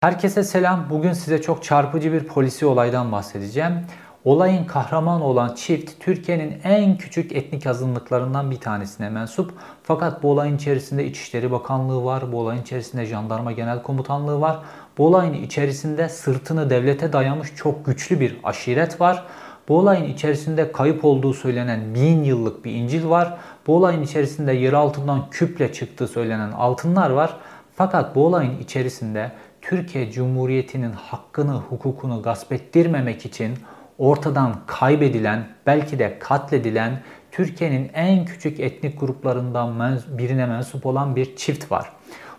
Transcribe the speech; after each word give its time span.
Herkese 0.00 0.42
selam. 0.44 0.86
Bugün 0.90 1.12
size 1.12 1.42
çok 1.42 1.64
çarpıcı 1.64 2.12
bir 2.12 2.24
polisi 2.24 2.66
olaydan 2.66 3.12
bahsedeceğim. 3.12 3.72
Olayın 4.24 4.64
kahramanı 4.64 5.24
olan 5.24 5.54
çift 5.54 5.92
Türkiye'nin 6.00 6.60
en 6.64 6.98
küçük 6.98 7.32
etnik 7.32 7.66
azınlıklarından 7.66 8.50
bir 8.50 8.60
tanesine 8.60 9.10
mensup. 9.10 9.52
Fakat 9.82 10.22
bu 10.22 10.30
olayın 10.30 10.56
içerisinde 10.56 11.06
İçişleri 11.06 11.50
Bakanlığı 11.52 12.04
var, 12.04 12.32
bu 12.32 12.40
olayın 12.40 12.62
içerisinde 12.62 13.06
Jandarma 13.06 13.52
Genel 13.52 13.82
Komutanlığı 13.82 14.40
var. 14.40 14.58
Bu 14.98 15.06
olayın 15.06 15.32
içerisinde 15.32 16.08
sırtını 16.08 16.70
devlete 16.70 17.12
dayamış 17.12 17.54
çok 17.56 17.86
güçlü 17.86 18.20
bir 18.20 18.40
aşiret 18.44 19.00
var. 19.00 19.24
Bu 19.68 19.78
olayın 19.78 20.04
içerisinde 20.04 20.72
kayıp 20.72 21.04
olduğu 21.04 21.34
söylenen 21.34 21.94
bin 21.94 22.24
yıllık 22.24 22.64
bir 22.64 22.72
İncil 22.72 23.08
var. 23.08 23.36
Bu 23.66 23.76
olayın 23.76 24.02
içerisinde 24.02 24.52
yer 24.52 24.72
altından 24.72 25.30
küple 25.30 25.72
çıktığı 25.72 26.08
söylenen 26.08 26.52
altınlar 26.52 27.10
var. 27.10 27.36
Fakat 27.76 28.14
bu 28.14 28.26
olayın 28.26 28.58
içerisinde 28.58 29.32
Türkiye 29.68 30.10
Cumhuriyeti'nin 30.10 30.92
hakkını, 30.92 31.54
hukukunu 31.54 32.22
gasp 32.22 32.52
ettirmemek 32.52 33.26
için 33.26 33.54
ortadan 33.98 34.54
kaybedilen, 34.66 35.48
belki 35.66 35.98
de 35.98 36.18
katledilen 36.18 37.02
Türkiye'nin 37.32 37.90
en 37.94 38.24
küçük 38.24 38.60
etnik 38.60 39.00
gruplarından 39.00 40.00
birine 40.18 40.46
mensup 40.46 40.86
olan 40.86 41.16
bir 41.16 41.36
çift 41.36 41.72
var. 41.72 41.92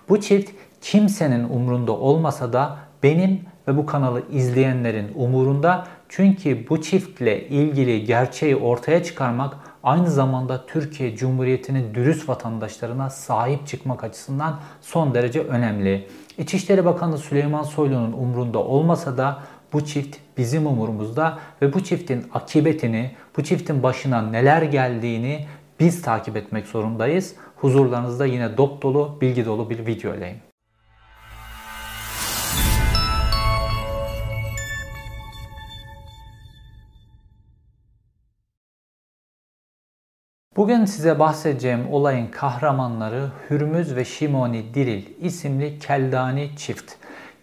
Bu 0.09 0.21
çift 0.21 0.52
kimsenin 0.81 1.43
umrunda 1.49 1.91
olmasa 1.91 2.53
da 2.53 2.77
benim 3.03 3.41
ve 3.67 3.77
bu 3.77 3.85
kanalı 3.85 4.23
izleyenlerin 4.31 5.11
umurunda 5.16 5.88
çünkü 6.09 6.69
bu 6.69 6.81
çiftle 6.81 7.47
ilgili 7.47 8.05
gerçeği 8.05 8.55
ortaya 8.55 9.03
çıkarmak 9.03 9.55
aynı 9.87 10.11
zamanda 10.11 10.65
Türkiye 10.65 11.15
Cumhuriyeti'nin 11.15 11.93
dürüst 11.95 12.29
vatandaşlarına 12.29 13.09
sahip 13.09 13.67
çıkmak 13.67 14.03
açısından 14.03 14.59
son 14.81 15.13
derece 15.13 15.41
önemli. 15.41 16.07
İçişleri 16.37 16.85
Bakanı 16.85 17.17
Süleyman 17.17 17.63
Soylu'nun 17.63 18.13
umrunda 18.13 18.59
olmasa 18.59 19.17
da 19.17 19.39
bu 19.73 19.85
çift 19.85 20.17
bizim 20.37 20.67
umurumuzda 20.67 21.37
ve 21.61 21.73
bu 21.73 21.83
çiftin 21.83 22.25
akıbetini, 22.33 23.11
bu 23.38 23.44
çiftin 23.44 23.83
başına 23.83 24.21
neler 24.21 24.61
geldiğini 24.61 25.45
biz 25.79 26.01
takip 26.01 26.38
etmek 26.38 26.67
zorundayız. 26.67 27.35
Huzurlarınızda 27.55 28.25
yine 28.25 28.57
dop 28.57 28.81
dolu, 28.81 29.17
bilgi 29.22 29.45
dolu 29.45 29.69
bir 29.69 29.85
video 29.85 30.13
Bugün 40.58 40.86
size 40.86 41.19
bahsedeceğim 41.19 41.88
olayın 41.91 42.27
kahramanları 42.27 43.27
Hürmüz 43.50 43.95
ve 43.95 44.05
Şimoni 44.05 44.73
Diril 44.73 45.03
isimli 45.22 45.80
Keldani 45.80 46.50
çift. 46.58 46.94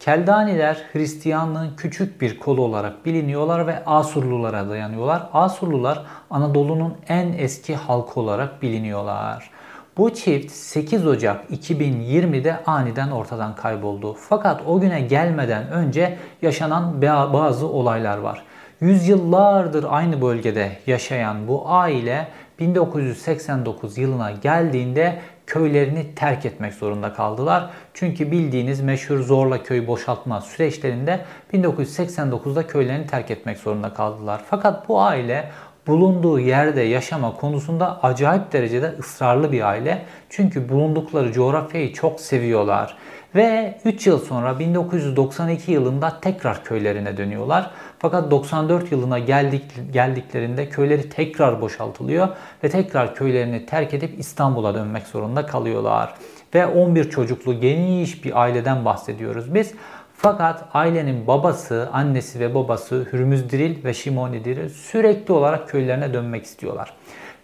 Keldaniler 0.00 0.82
Hristiyanlığın 0.92 1.76
küçük 1.76 2.20
bir 2.20 2.38
kolu 2.38 2.62
olarak 2.62 3.06
biliniyorlar 3.06 3.66
ve 3.66 3.84
Asurlulara 3.84 4.68
dayanıyorlar. 4.68 5.28
Asurlular 5.32 6.04
Anadolu'nun 6.30 6.94
en 7.08 7.32
eski 7.32 7.76
halkı 7.76 8.20
olarak 8.20 8.62
biliniyorlar. 8.62 9.50
Bu 9.96 10.14
çift 10.14 10.50
8 10.52 11.06
Ocak 11.06 11.50
2020'de 11.50 12.64
aniden 12.66 13.10
ortadan 13.10 13.54
kayboldu. 13.54 14.14
Fakat 14.14 14.62
o 14.66 14.80
güne 14.80 15.00
gelmeden 15.00 15.70
önce 15.70 16.18
yaşanan 16.42 17.02
bazı 17.02 17.68
olaylar 17.68 18.18
var. 18.18 18.42
Yüzyıllardır 18.80 19.86
aynı 19.88 20.22
bölgede 20.22 20.72
yaşayan 20.86 21.48
bu 21.48 21.62
aile 21.66 22.28
1989 22.58 23.98
yılına 23.98 24.30
geldiğinde 24.30 25.18
köylerini 25.46 26.14
terk 26.14 26.46
etmek 26.46 26.74
zorunda 26.74 27.12
kaldılar. 27.12 27.70
Çünkü 27.94 28.30
bildiğiniz 28.30 28.80
meşhur 28.80 29.18
zorla 29.18 29.62
köy 29.62 29.86
boşaltma 29.86 30.40
süreçlerinde 30.40 31.24
1989'da 31.52 32.66
köylerini 32.66 33.06
terk 33.06 33.30
etmek 33.30 33.58
zorunda 33.58 33.94
kaldılar. 33.94 34.42
Fakat 34.50 34.88
bu 34.88 35.00
aile 35.00 35.50
bulunduğu 35.86 36.40
yerde 36.40 36.80
yaşama 36.80 37.36
konusunda 37.36 38.02
acayip 38.02 38.52
derecede 38.52 38.94
ısrarlı 38.98 39.52
bir 39.52 39.68
aile. 39.68 40.02
Çünkü 40.30 40.68
bulundukları 40.68 41.32
coğrafyayı 41.32 41.92
çok 41.92 42.20
seviyorlar. 42.20 42.96
Ve 43.34 43.78
3 43.84 44.06
yıl 44.06 44.18
sonra 44.18 44.58
1992 44.58 45.72
yılında 45.72 46.20
tekrar 46.20 46.64
köylerine 46.64 47.16
dönüyorlar. 47.16 47.70
Fakat 48.04 48.30
94 48.30 48.92
yılına 48.92 49.18
geldik, 49.18 49.64
geldiklerinde 49.92 50.68
köyleri 50.68 51.08
tekrar 51.08 51.60
boşaltılıyor 51.60 52.28
ve 52.64 52.68
tekrar 52.68 53.14
köylerini 53.14 53.66
terk 53.66 53.94
edip 53.94 54.18
İstanbul'a 54.18 54.74
dönmek 54.74 55.06
zorunda 55.06 55.46
kalıyorlar. 55.46 56.14
Ve 56.54 56.66
11 56.66 57.10
çocuklu 57.10 57.60
geniş 57.60 58.24
bir 58.24 58.42
aileden 58.42 58.84
bahsediyoruz 58.84 59.54
biz. 59.54 59.74
Fakat 60.16 60.64
ailenin 60.74 61.26
babası, 61.26 61.88
annesi 61.92 62.40
ve 62.40 62.54
babası 62.54 63.06
Hürmüz 63.12 63.50
Diril 63.50 63.84
ve 63.84 63.94
Şimoni 63.94 64.44
Diril 64.44 64.68
sürekli 64.68 65.34
olarak 65.34 65.68
köylerine 65.68 66.14
dönmek 66.14 66.44
istiyorlar. 66.44 66.92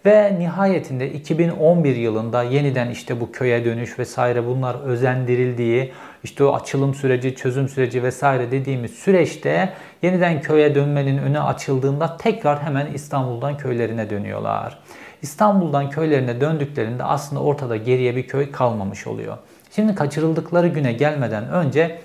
Ve 0.05 0.39
nihayetinde 0.39 1.11
2011 1.11 1.95
yılında 1.95 2.43
yeniden 2.43 2.89
işte 2.89 3.21
bu 3.21 3.31
köye 3.31 3.65
dönüş 3.65 3.99
vesaire 3.99 4.45
bunlar 4.45 4.75
özendirildiği, 4.83 5.93
işte 6.23 6.43
o 6.43 6.53
açılım 6.53 6.95
süreci, 6.95 7.35
çözüm 7.35 7.69
süreci 7.69 8.03
vesaire 8.03 8.51
dediğimiz 8.51 8.91
süreçte 8.91 9.73
yeniden 10.01 10.41
köye 10.41 10.75
dönmenin 10.75 11.17
önü 11.17 11.39
açıldığında 11.39 12.17
tekrar 12.17 12.63
hemen 12.63 12.87
İstanbul'dan 12.93 13.57
köylerine 13.57 14.09
dönüyorlar. 14.09 14.79
İstanbul'dan 15.21 15.89
köylerine 15.89 16.41
döndüklerinde 16.41 17.03
aslında 17.03 17.41
ortada 17.41 17.77
geriye 17.77 18.15
bir 18.15 18.27
köy 18.27 18.51
kalmamış 18.51 19.07
oluyor. 19.07 19.37
Şimdi 19.75 19.95
kaçırıldıkları 19.95 20.67
güne 20.67 20.93
gelmeden 20.93 21.49
önce 21.49 21.99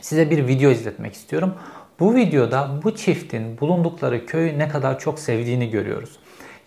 size 0.00 0.30
bir 0.30 0.46
video 0.46 0.70
izletmek 0.70 1.14
istiyorum. 1.14 1.54
Bu 2.00 2.14
videoda 2.14 2.70
bu 2.84 2.96
çiftin 2.96 3.60
bulundukları 3.60 4.26
köyü 4.26 4.58
ne 4.58 4.68
kadar 4.68 4.98
çok 4.98 5.18
sevdiğini 5.18 5.70
görüyoruz. 5.70 6.18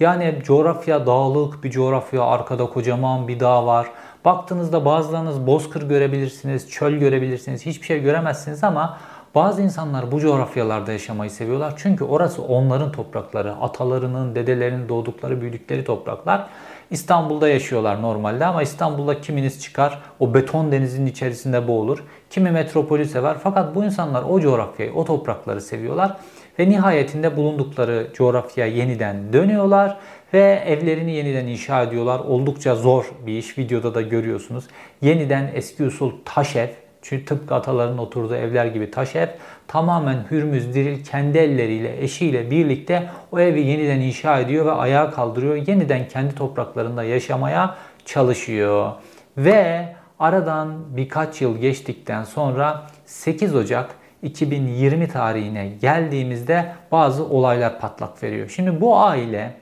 Yani 0.03 0.35
coğrafya 0.43 1.05
dağlık 1.05 1.63
bir 1.63 1.71
coğrafya, 1.71 2.23
arkada 2.23 2.65
kocaman 2.65 3.27
bir 3.27 3.39
dağ 3.39 3.65
var. 3.65 3.87
Baktığınızda 4.25 4.85
bazılarınız 4.85 5.47
bozkır 5.47 5.89
görebilirsiniz, 5.89 6.69
çöl 6.69 6.91
görebilirsiniz, 6.91 7.65
hiçbir 7.65 7.85
şey 7.85 8.01
göremezsiniz 8.01 8.63
ama 8.63 8.97
bazı 9.35 9.61
insanlar 9.61 10.11
bu 10.11 10.19
coğrafyalarda 10.19 10.91
yaşamayı 10.91 11.31
seviyorlar. 11.31 11.73
Çünkü 11.77 12.03
orası 12.03 12.41
onların 12.41 12.91
toprakları, 12.91 13.55
atalarının, 13.55 14.35
dedelerinin 14.35 14.89
doğdukları, 14.89 15.41
büyüdükleri 15.41 15.83
topraklar. 15.83 16.47
İstanbul'da 16.91 17.49
yaşıyorlar 17.49 18.01
normalde 18.01 18.45
ama 18.45 18.61
İstanbul'da 18.61 19.21
kiminiz 19.21 19.61
çıkar 19.61 20.01
o 20.19 20.33
beton 20.33 20.71
denizin 20.71 21.05
içerisinde 21.05 21.67
boğulur. 21.67 22.03
Kimi 22.29 22.51
metropolü 22.51 23.05
sever 23.05 23.37
fakat 23.43 23.75
bu 23.75 23.83
insanlar 23.83 24.23
o 24.23 24.39
coğrafyayı, 24.39 24.93
o 24.93 25.05
toprakları 25.05 25.61
seviyorlar. 25.61 26.17
Ve 26.59 26.69
nihayetinde 26.69 27.37
bulundukları 27.37 28.07
coğrafyaya 28.13 28.73
yeniden 28.73 29.33
dönüyorlar 29.33 29.97
ve 30.33 30.63
evlerini 30.65 31.15
yeniden 31.15 31.47
inşa 31.47 31.83
ediyorlar. 31.83 32.19
Oldukça 32.19 32.75
zor 32.75 33.11
bir 33.25 33.37
iş. 33.37 33.57
Videoda 33.57 33.95
da 33.95 34.01
görüyorsunuz. 34.01 34.67
Yeniden 35.01 35.51
eski 35.53 35.83
usul 35.83 36.11
taş 36.25 36.55
ev 36.55 36.69
çünkü 37.01 37.25
tıpkı 37.25 37.55
ataların 37.55 37.97
oturduğu 37.97 38.35
evler 38.35 38.65
gibi 38.65 38.91
taş 38.91 39.15
ev 39.15 39.27
tamamen 39.67 40.25
Hürmüz 40.31 40.73
Diril 40.73 41.03
kendi 41.03 41.37
elleriyle 41.37 42.03
eşiyle 42.03 42.51
birlikte 42.51 43.09
o 43.31 43.39
evi 43.39 43.61
yeniden 43.61 43.99
inşa 43.99 44.39
ediyor 44.39 44.65
ve 44.65 44.71
ayağa 44.71 45.11
kaldırıyor. 45.11 45.55
Yeniden 45.55 46.07
kendi 46.07 46.35
topraklarında 46.35 47.03
yaşamaya 47.03 47.75
çalışıyor. 48.05 48.91
Ve 49.37 49.87
aradan 50.19 50.97
birkaç 50.97 51.41
yıl 51.41 51.57
geçtikten 51.57 52.23
sonra 52.23 52.87
8 53.05 53.55
Ocak 53.55 53.95
2020 54.23 55.07
tarihine 55.07 55.67
geldiğimizde 55.81 56.71
bazı 56.91 57.25
olaylar 57.25 57.79
patlak 57.79 58.23
veriyor. 58.23 58.49
Şimdi 58.49 58.81
bu 58.81 58.97
aile 58.97 59.53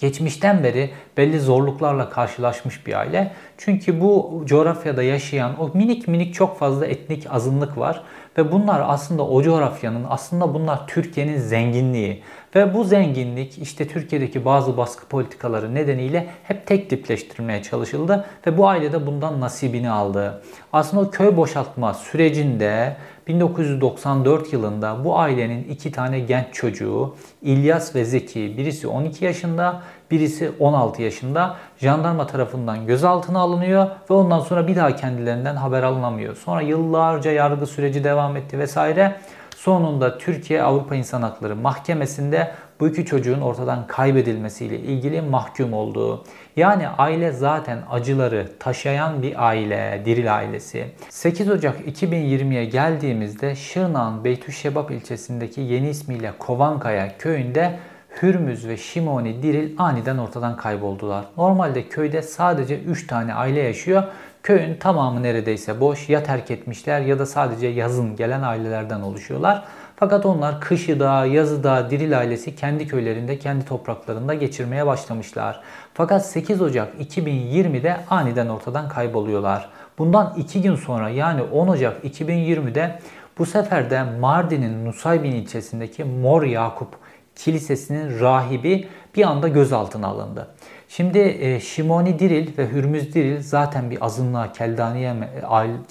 geçmişten 0.00 0.64
beri 0.64 0.90
belli 1.16 1.40
zorluklarla 1.40 2.10
karşılaşmış 2.10 2.86
bir 2.86 2.98
aile. 2.98 3.32
Çünkü 3.58 4.00
bu 4.00 4.42
coğrafyada 4.46 5.02
yaşayan 5.02 5.60
o 5.60 5.70
minik 5.74 6.08
minik 6.08 6.34
çok 6.34 6.58
fazla 6.58 6.86
etnik 6.86 7.26
azınlık 7.30 7.78
var 7.78 8.02
ve 8.38 8.52
bunlar 8.52 8.82
aslında 8.86 9.26
o 9.26 9.42
coğrafyanın 9.42 10.06
aslında 10.08 10.54
bunlar 10.54 10.86
Türkiye'nin 10.86 11.38
zenginliği 11.38 12.22
ve 12.54 12.74
bu 12.74 12.84
zenginlik 12.84 13.58
işte 13.58 13.88
Türkiye'deki 13.88 14.44
bazı 14.44 14.76
baskı 14.76 15.06
politikaları 15.06 15.74
nedeniyle 15.74 16.26
hep 16.42 16.66
tek 16.66 16.90
tipleştirilmeye 16.90 17.62
çalışıldı 17.62 18.24
ve 18.46 18.58
bu 18.58 18.68
aile 18.68 18.92
de 18.92 19.06
bundan 19.06 19.40
nasibini 19.40 19.90
aldı. 19.90 20.42
Aslında 20.72 21.02
o 21.02 21.10
köy 21.10 21.36
boşaltma 21.36 21.94
sürecinde 21.94 22.96
1994 23.28 24.52
yılında 24.52 25.04
bu 25.04 25.18
ailenin 25.18 25.64
iki 25.64 25.92
tane 25.92 26.20
genç 26.20 26.46
çocuğu 26.52 27.16
İlyas 27.42 27.94
ve 27.94 28.04
Zeki 28.04 28.54
birisi 28.58 28.88
12 28.88 29.24
yaşında 29.24 29.82
birisi 30.10 30.52
16 30.60 31.02
yaşında 31.02 31.56
jandarma 31.78 32.26
tarafından 32.26 32.86
gözaltına 32.86 33.38
alınıyor 33.38 33.86
ve 34.10 34.14
ondan 34.14 34.40
sonra 34.40 34.68
bir 34.68 34.76
daha 34.76 34.96
kendilerinden 34.96 35.56
haber 35.56 35.82
alınamıyor. 35.82 36.36
Sonra 36.36 36.60
yıllarca 36.60 37.30
yargı 37.30 37.66
süreci 37.66 38.04
devam 38.04 38.36
etti 38.36 38.58
vesaire. 38.58 39.16
Sonunda 39.64 40.18
Türkiye 40.18 40.62
Avrupa 40.62 40.94
İnsan 40.94 41.22
Hakları 41.22 41.56
Mahkemesi'nde 41.56 42.50
bu 42.80 42.88
iki 42.88 43.06
çocuğun 43.06 43.40
ortadan 43.40 43.86
kaybedilmesiyle 43.86 44.78
ilgili 44.78 45.20
mahkum 45.20 45.72
oldu. 45.72 46.24
Yani 46.56 46.88
aile 46.88 47.32
zaten 47.32 47.78
acıları 47.90 48.48
taşıyan 48.60 49.22
bir 49.22 49.46
aile, 49.46 50.02
Diril 50.04 50.36
ailesi. 50.36 50.86
8 51.08 51.50
Ocak 51.50 51.80
2020'ye 51.80 52.64
geldiğimizde 52.64 53.56
Şırnak'ın 53.56 54.24
Beytüşşebap 54.24 54.90
ilçesindeki 54.90 55.60
yeni 55.60 55.88
ismiyle 55.88 56.32
Kovankaya 56.38 57.18
köyünde 57.18 57.78
Hürmüz 58.22 58.68
ve 58.68 58.76
Şimoni 58.76 59.42
Diril 59.42 59.74
aniden 59.78 60.18
ortadan 60.18 60.56
kayboldular. 60.56 61.24
Normalde 61.36 61.88
köyde 61.88 62.22
sadece 62.22 62.80
3 62.80 63.06
tane 63.06 63.34
aile 63.34 63.60
yaşıyor. 63.60 64.02
Köyün 64.44 64.74
tamamı 64.74 65.22
neredeyse 65.22 65.80
boş. 65.80 66.08
Ya 66.08 66.22
terk 66.22 66.50
etmişler 66.50 67.00
ya 67.00 67.18
da 67.18 67.26
sadece 67.26 67.66
yazın 67.66 68.16
gelen 68.16 68.42
ailelerden 68.42 69.00
oluşuyorlar. 69.00 69.64
Fakat 69.96 70.26
onlar 70.26 70.60
kışı 70.60 71.00
da 71.00 71.26
yazı 71.26 71.64
da 71.64 71.90
Diril 71.90 72.18
ailesi 72.18 72.56
kendi 72.56 72.86
köylerinde, 72.86 73.38
kendi 73.38 73.64
topraklarında 73.64 74.34
geçirmeye 74.34 74.86
başlamışlar. 74.86 75.60
Fakat 75.94 76.26
8 76.26 76.62
Ocak 76.62 76.94
2020'de 77.00 77.96
aniden 78.10 78.48
ortadan 78.48 78.88
kayboluyorlar. 78.88 79.68
Bundan 79.98 80.34
2 80.36 80.62
gün 80.62 80.76
sonra 80.76 81.08
yani 81.08 81.42
10 81.42 81.68
Ocak 81.68 82.04
2020'de 82.04 82.98
bu 83.38 83.46
sefer 83.46 83.90
de 83.90 84.02
Mardin'in 84.02 84.84
Nusaybin 84.84 85.32
ilçesindeki 85.32 86.04
Mor 86.04 86.42
Yakup 86.42 86.88
Kilisesi'nin 87.36 88.20
rahibi 88.20 88.88
bir 89.16 89.24
anda 89.24 89.48
gözaltına 89.48 90.06
alındı. 90.06 90.48
Şimdi 90.88 91.18
e, 91.18 91.60
Şimoni 91.60 92.18
Diril 92.18 92.58
ve 92.58 92.68
Hürmüz 92.68 93.14
Diril 93.14 93.42
zaten 93.42 93.90
bir 93.90 94.04
azınlığa 94.04 94.52
Keldaniye, 94.52 95.14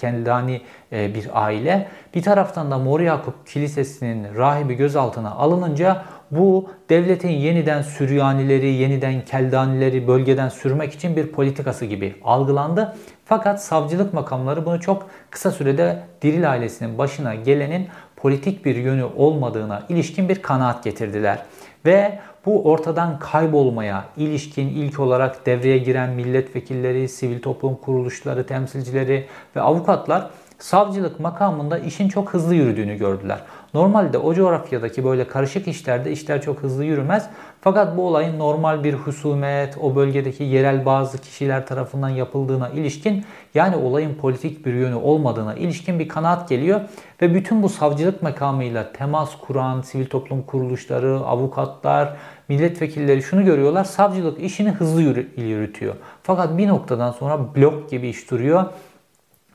Keldani 0.00 0.60
e, 0.92 1.14
bir 1.14 1.28
aile. 1.32 1.88
Bir 2.14 2.22
taraftan 2.22 2.70
da 2.70 2.78
Mor 2.78 3.00
Yakup 3.00 3.46
Kilisesi'nin 3.46 4.34
rahibi 4.36 4.74
gözaltına 4.74 5.30
alınınca 5.30 6.04
bu 6.30 6.70
devletin 6.88 7.28
yeniden 7.28 7.82
Süryanileri, 7.82 8.66
yeniden 8.66 9.24
Keldanileri 9.24 10.08
bölgeden 10.08 10.48
sürmek 10.48 10.92
için 10.92 11.16
bir 11.16 11.26
politikası 11.26 11.84
gibi 11.84 12.14
algılandı. 12.24 12.96
Fakat 13.24 13.64
savcılık 13.64 14.14
makamları 14.14 14.66
bunu 14.66 14.80
çok 14.80 15.06
kısa 15.30 15.50
sürede 15.50 16.02
Diril 16.22 16.50
ailesinin 16.50 16.98
başına 16.98 17.34
gelenin 17.34 17.88
politik 18.16 18.64
bir 18.64 18.76
yönü 18.76 19.04
olmadığına 19.04 19.82
ilişkin 19.88 20.28
bir 20.28 20.42
kanaat 20.42 20.84
getirdiler. 20.84 21.38
Ve 21.86 22.18
bu 22.46 22.70
ortadan 22.70 23.18
kaybolmaya 23.18 24.04
ilişkin 24.16 24.68
ilk 24.68 25.00
olarak 25.00 25.46
devreye 25.46 25.78
giren 25.78 26.10
milletvekilleri, 26.10 27.08
sivil 27.08 27.42
toplum 27.42 27.76
kuruluşları, 27.76 28.46
temsilcileri 28.46 29.26
ve 29.56 29.60
avukatlar 29.60 30.30
savcılık 30.64 31.20
makamında 31.20 31.78
işin 31.78 32.08
çok 32.08 32.34
hızlı 32.34 32.54
yürüdüğünü 32.54 32.94
gördüler. 32.94 33.38
Normalde 33.74 34.18
o 34.18 34.34
coğrafyadaki 34.34 35.04
böyle 35.04 35.28
karışık 35.28 35.68
işlerde 35.68 36.12
işler 36.12 36.42
çok 36.42 36.62
hızlı 36.62 36.84
yürümez. 36.84 37.30
Fakat 37.60 37.96
bu 37.96 38.06
olayın 38.06 38.38
normal 38.38 38.84
bir 38.84 38.94
husumet, 38.94 39.78
o 39.82 39.96
bölgedeki 39.96 40.44
yerel 40.44 40.86
bazı 40.86 41.18
kişiler 41.18 41.66
tarafından 41.66 42.08
yapıldığına 42.08 42.68
ilişkin 42.68 43.24
yani 43.54 43.76
olayın 43.76 44.14
politik 44.14 44.66
bir 44.66 44.74
yönü 44.74 44.94
olmadığına 44.94 45.54
ilişkin 45.54 45.98
bir 45.98 46.08
kanaat 46.08 46.48
geliyor. 46.48 46.80
Ve 47.22 47.34
bütün 47.34 47.62
bu 47.62 47.68
savcılık 47.68 48.22
makamıyla 48.22 48.92
temas 48.92 49.30
kuran 49.40 49.80
sivil 49.80 50.06
toplum 50.06 50.42
kuruluşları, 50.42 51.16
avukatlar, 51.16 52.16
milletvekilleri 52.48 53.22
şunu 53.22 53.44
görüyorlar. 53.44 53.84
Savcılık 53.84 54.40
işini 54.40 54.70
hızlı 54.70 55.02
yürütüyor. 55.36 55.94
Fakat 56.22 56.58
bir 56.58 56.68
noktadan 56.68 57.12
sonra 57.12 57.54
blok 57.56 57.90
gibi 57.90 58.08
iş 58.08 58.30
duruyor 58.30 58.64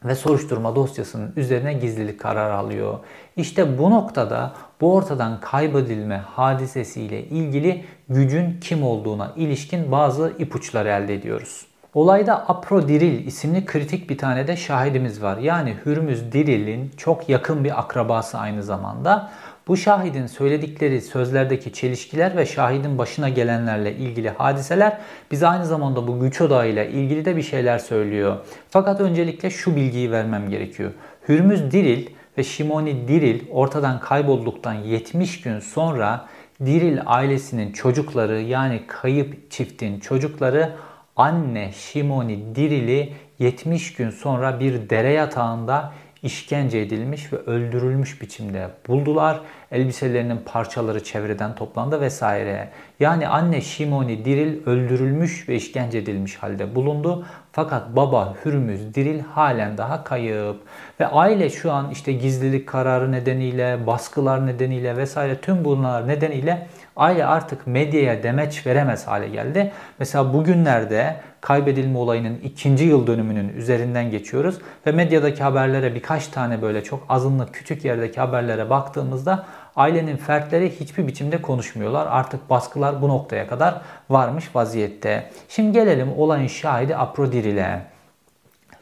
ve 0.06 0.16
soruşturma 0.16 0.76
dosyasının 0.76 1.34
üzerine 1.36 1.74
gizlilik 1.74 2.20
kararı 2.20 2.54
alıyor. 2.54 3.00
İşte 3.38 3.78
bu 3.78 3.90
noktada 3.92 4.54
bu 4.82 4.94
ortadan 4.94 5.40
kaybedilme 5.40 6.18
hadisesiyle 6.18 7.24
ilgili 7.24 7.86
gücün 8.10 8.60
kim 8.60 8.84
olduğuna 8.84 9.34
ilişkin 9.36 9.92
bazı 9.92 10.34
ipuçları 10.40 10.90
elde 10.90 11.16
ediyoruz. 11.16 11.66
Olayda 11.94 12.50
Aprodiril 12.50 13.28
isimli 13.28 13.66
kritik 13.66 14.10
bir 14.10 14.18
tane 14.18 14.48
de 14.48 14.58
şahidimiz 14.58 15.22
var. 15.22 15.38
Yani 15.38 15.76
Hürmüz 15.86 16.32
Diril'in 16.32 16.92
çok 16.98 17.30
yakın 17.30 17.64
bir 17.64 17.80
akrabası 17.80 18.38
aynı 18.38 18.64
zamanda. 18.64 19.32
Bu 19.70 19.78
şahidin 19.78 20.28
söyledikleri 20.28 21.02
sözlerdeki 21.02 21.74
çelişkiler 21.74 22.38
ve 22.38 22.46
şahidin 22.46 22.98
başına 22.98 23.30
gelenlerle 23.30 23.96
ilgili 23.96 24.30
hadiseler 24.30 24.98
bize 25.32 25.48
aynı 25.48 25.66
zamanda 25.66 26.08
bu 26.08 26.20
güç 26.20 26.42
odağıyla 26.42 26.84
ilgili 26.84 27.26
de 27.26 27.36
bir 27.36 27.42
şeyler 27.42 27.80
söylüyor. 27.80 28.38
Fakat 28.70 29.02
öncelikle 29.02 29.50
şu 29.50 29.76
bilgiyi 29.76 30.12
vermem 30.12 30.50
gerekiyor. 30.50 30.92
Hürmüz 31.28 31.72
Diril 31.72 32.08
ve 32.38 32.44
Şimoni 32.44 33.08
Diril 33.08 33.42
ortadan 33.52 34.00
kaybolduktan 34.00 34.74
70 34.74 35.42
gün 35.42 35.60
sonra 35.60 36.26
Diril 36.66 37.00
ailesinin 37.06 37.72
çocukları 37.72 38.42
yani 38.42 38.82
kayıp 38.88 39.52
çiftin 39.52 40.00
çocukları 40.00 40.76
anne 41.16 41.72
Şimoni 41.72 42.56
Diril'i 42.56 43.14
70 43.40 43.94
gün 43.94 44.10
sonra 44.10 44.60
bir 44.60 44.90
dere 44.90 45.12
yatağında 45.12 45.94
işkence 46.24 46.80
edilmiş 46.80 47.34
ve 47.34 47.38
öldürülmüş 47.38 48.22
biçimde 48.22 48.70
buldular. 48.88 49.42
Elbiselerinin 49.72 50.38
parçaları 50.46 51.04
çevreden 51.04 51.56
toplandı 51.56 52.02
vesaire. 52.02 52.70
Yani 53.00 53.28
anne 53.28 53.62
Şimoni 53.62 54.26
Diril 54.26 54.66
öldürülmüş 54.66 55.50
ve 55.50 55.56
işkence 55.56 55.98
edilmiş 55.98 56.36
halde 56.36 56.76
bulundu. 56.76 57.26
Fakat 57.52 57.96
baba 57.96 58.36
Hürmüz 58.46 58.96
Diril 58.96 59.20
halen 59.20 59.78
daha 59.78 60.04
kayıp. 60.04 60.56
Ve 61.00 61.08
aile 61.08 61.50
şu 61.50 61.72
an 61.72 61.92
işte 61.92 62.14
gizlilik 62.14 62.68
kararı 62.68 63.12
nedeniyle, 63.12 63.88
baskılar 63.88 64.48
nedeniyle 64.48 64.98
vesaire 64.98 65.42
tüm 65.42 65.66
bunlar 65.66 66.08
nedeniyle 66.08 66.68
aile 67.00 67.26
artık 67.26 67.68
medyaya 67.68 68.24
demeç 68.24 68.68
veremez 68.68 69.08
hale 69.08 69.28
geldi. 69.28 69.72
Mesela 70.00 70.34
bugünlerde 70.34 71.16
kaybedilme 71.42 71.98
olayının 71.98 72.40
ikinci 72.44 72.86
yıl 72.86 73.08
dönümünün 73.08 73.50
üzerinden 73.50 74.12
geçiyoruz 74.12 74.58
ve 74.88 74.92
medyadaki 74.92 75.44
haberlere 75.44 75.96
birkaç 75.96 76.28
tane 76.28 76.62
böyle 76.62 76.84
çok 76.84 77.06
azınlık 77.10 77.54
küçük 77.54 77.86
yerdeki 77.86 78.20
haberlere 78.20 78.70
baktığımızda 78.70 79.46
ailenin 79.76 80.18
fertleri 80.18 80.80
hiçbir 80.80 81.08
biçimde 81.08 81.42
konuşmuyorlar. 81.42 82.08
Artık 82.08 82.50
baskılar 82.50 83.02
bu 83.02 83.08
noktaya 83.08 83.48
kadar 83.48 83.82
varmış 84.10 84.56
vaziyette. 84.56 85.30
Şimdi 85.50 85.72
gelelim 85.72 86.14
olayın 86.18 86.48
şahidi 86.48 86.96
Aprodiril'e. 86.96 87.99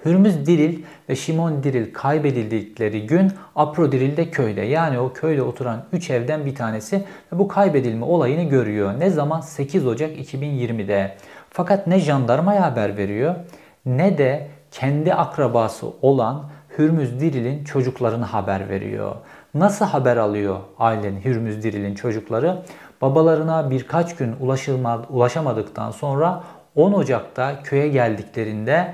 Hürmüz 0.08 0.46
Diril 0.46 0.84
ve 1.10 1.16
Şimon 1.16 1.64
Diril 1.64 1.94
kaybedildikleri 1.94 3.08
gün 3.08 3.32
Apro 3.56 3.92
Diril 3.92 4.18
de 4.18 4.32
köyde. 4.32 4.62
Yani 4.62 5.00
o 5.00 5.14
köyde 5.14 5.42
oturan 5.42 5.84
3 5.94 6.10
evden 6.10 6.46
bir 6.46 6.56
tanesi 6.56 7.04
ve 7.34 7.40
bu 7.40 7.48
kaybedilme 7.48 8.06
olayını 8.06 8.44
görüyor. 8.44 9.00
Ne 9.00 9.10
zaman? 9.10 9.42
8 9.42 9.88
Ocak 9.88 10.18
2020'de. 10.18 11.16
Fakat 11.50 11.88
ne 11.88 12.00
jandarmaya 12.00 12.64
haber 12.64 12.98
veriyor 12.98 13.36
ne 13.86 14.18
de 14.18 14.48
kendi 14.72 15.14
akrabası 15.14 15.88
olan 16.02 16.44
Hürmüz 16.78 17.20
Diril'in 17.20 17.64
çocuklarına 17.64 18.34
haber 18.34 18.70
veriyor. 18.70 19.16
Nasıl 19.54 19.86
haber 19.86 20.18
alıyor 20.18 20.60
ailenin 20.80 21.22
Hürmüz 21.22 21.64
Diril'in 21.64 21.96
çocukları? 21.96 22.58
Babalarına 23.02 23.70
birkaç 23.70 24.16
gün 24.16 24.36
ulaşamadıktan 25.10 25.92
sonra 25.92 26.44
10 26.76 26.94
Ocak'ta 26.94 27.64
köye 27.64 27.88
geldiklerinde 27.88 28.94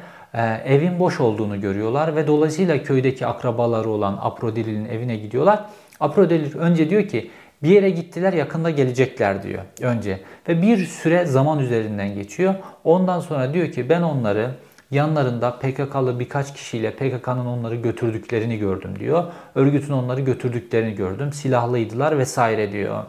evin 0.65 0.99
boş 0.99 1.19
olduğunu 1.19 1.61
görüyorlar 1.61 2.15
ve 2.15 2.27
dolayısıyla 2.27 2.83
köydeki 2.83 3.25
akrabaları 3.25 3.89
olan 3.89 4.19
Aprodil'in 4.21 4.85
evine 4.85 5.15
gidiyorlar. 5.15 5.65
Aprodil 5.99 6.57
önce 6.57 6.89
diyor 6.89 7.07
ki 7.07 7.31
bir 7.63 7.69
yere 7.69 7.89
gittiler 7.89 8.33
yakında 8.33 8.69
gelecekler 8.69 9.43
diyor 9.43 9.61
önce. 9.81 10.19
Ve 10.49 10.61
bir 10.61 10.85
süre 10.85 11.25
zaman 11.25 11.59
üzerinden 11.59 12.15
geçiyor. 12.15 12.55
Ondan 12.83 13.19
sonra 13.19 13.53
diyor 13.53 13.71
ki 13.71 13.89
ben 13.89 14.01
onları 14.01 14.51
yanlarında 14.91 15.51
PKK'lı 15.59 16.19
birkaç 16.19 16.53
kişiyle 16.53 16.91
PKK'nın 16.91 17.45
onları 17.45 17.75
götürdüklerini 17.75 18.57
gördüm 18.57 18.99
diyor. 18.99 19.23
Örgütün 19.55 19.93
onları 19.93 20.21
götürdüklerini 20.21 20.95
gördüm. 20.95 21.33
Silahlıydılar 21.33 22.17
vesaire 22.17 22.71
diyor. 22.71 23.03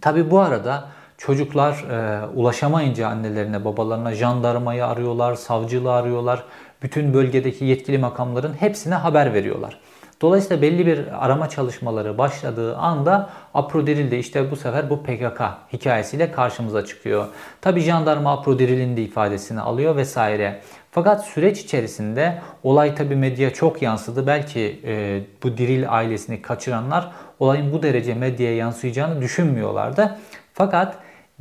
Tabi 0.00 0.30
bu 0.30 0.38
arada 0.40 0.88
çocuklar 1.20 1.84
e, 1.90 2.26
ulaşamayınca 2.34 3.08
annelerine 3.08 3.64
babalarına 3.64 4.14
jandarmayı 4.14 4.86
arıyorlar, 4.86 5.34
savcılığı 5.34 5.92
arıyorlar. 5.92 6.44
Bütün 6.82 7.14
bölgedeki 7.14 7.64
yetkili 7.64 7.98
makamların 7.98 8.54
hepsine 8.54 8.94
haber 8.94 9.34
veriyorlar. 9.34 9.80
Dolayısıyla 10.22 10.62
belli 10.62 10.86
bir 10.86 11.24
arama 11.24 11.48
çalışmaları 11.48 12.18
başladığı 12.18 12.76
anda 12.76 13.30
Aprodiril 13.54 14.10
de 14.10 14.18
işte 14.18 14.50
bu 14.50 14.56
sefer 14.56 14.90
bu 14.90 15.02
PKK 15.02 15.42
hikayesiyle 15.72 16.32
karşımıza 16.32 16.84
çıkıyor. 16.84 17.26
Tabi 17.60 17.80
jandarma 17.80 18.32
Aprodiril'in 18.32 18.96
de 18.96 19.02
ifadesini 19.02 19.60
alıyor 19.60 19.96
vesaire. 19.96 20.60
Fakat 20.90 21.26
süreç 21.26 21.60
içerisinde 21.60 22.38
olay 22.62 22.94
tabi 22.94 23.16
medya 23.16 23.50
çok 23.52 23.82
yansıdı. 23.82 24.26
Belki 24.26 24.80
e, 24.84 25.20
bu 25.42 25.56
Diril 25.56 25.92
ailesini 25.92 26.42
kaçıranlar 26.42 27.10
olayın 27.38 27.72
bu 27.72 27.82
derece 27.82 28.14
medyaya 28.14 28.56
yansıyacağını 28.56 29.20
düşünmüyorlardı. 29.20 30.18
Fakat 30.54 30.96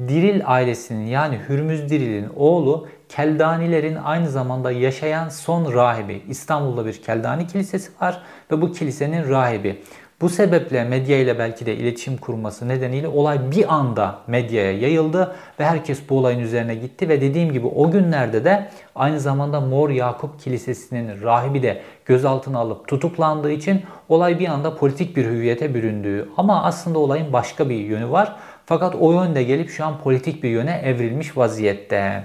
Diril 0.07 0.41
ailesinin 0.45 1.05
yani 1.05 1.39
Hürmüz 1.49 1.89
Diril'in 1.89 2.29
oğlu 2.35 2.87
Keldanilerin 3.09 3.95
aynı 3.95 4.29
zamanda 4.29 4.71
yaşayan 4.71 5.29
son 5.29 5.73
rahibi. 5.73 6.21
İstanbul'da 6.27 6.85
bir 6.85 7.01
Keldani 7.01 7.47
kilisesi 7.47 7.91
var 8.01 8.21
ve 8.51 8.61
bu 8.61 8.71
kilisenin 8.71 9.29
rahibi. 9.29 9.81
Bu 10.21 10.29
sebeple 10.29 10.83
medya 10.83 11.17
ile 11.17 11.39
belki 11.39 11.65
de 11.65 11.75
iletişim 11.75 12.17
kurması 12.17 12.67
nedeniyle 12.67 13.07
olay 13.07 13.51
bir 13.51 13.73
anda 13.73 14.19
medyaya 14.27 14.71
yayıldı 14.71 15.35
ve 15.59 15.65
herkes 15.65 16.09
bu 16.09 16.17
olayın 16.17 16.39
üzerine 16.39 16.75
gitti 16.75 17.09
ve 17.09 17.21
dediğim 17.21 17.51
gibi 17.51 17.67
o 17.67 17.91
günlerde 17.91 18.45
de 18.45 18.69
aynı 18.95 19.19
zamanda 19.19 19.61
Mor 19.61 19.89
Yakup 19.89 20.39
Kilisesi'nin 20.39 21.21
rahibi 21.21 21.63
de 21.63 21.81
gözaltına 22.05 22.59
alıp 22.59 22.87
tutuklandığı 22.87 23.51
için 23.51 23.81
olay 24.09 24.39
bir 24.39 24.47
anda 24.47 24.75
politik 24.75 25.17
bir 25.17 25.25
hüviyete 25.25 25.73
büründüğü 25.73 26.29
ama 26.37 26.63
aslında 26.63 26.99
olayın 26.99 27.33
başka 27.33 27.69
bir 27.69 27.75
yönü 27.75 28.11
var. 28.11 28.35
Fakat 28.69 28.95
o 28.95 29.11
yönde 29.11 29.43
gelip 29.43 29.69
şu 29.69 29.85
an 29.85 29.99
politik 29.99 30.43
bir 30.43 30.49
yöne 30.49 30.81
evrilmiş 30.85 31.37
vaziyette. 31.37 32.23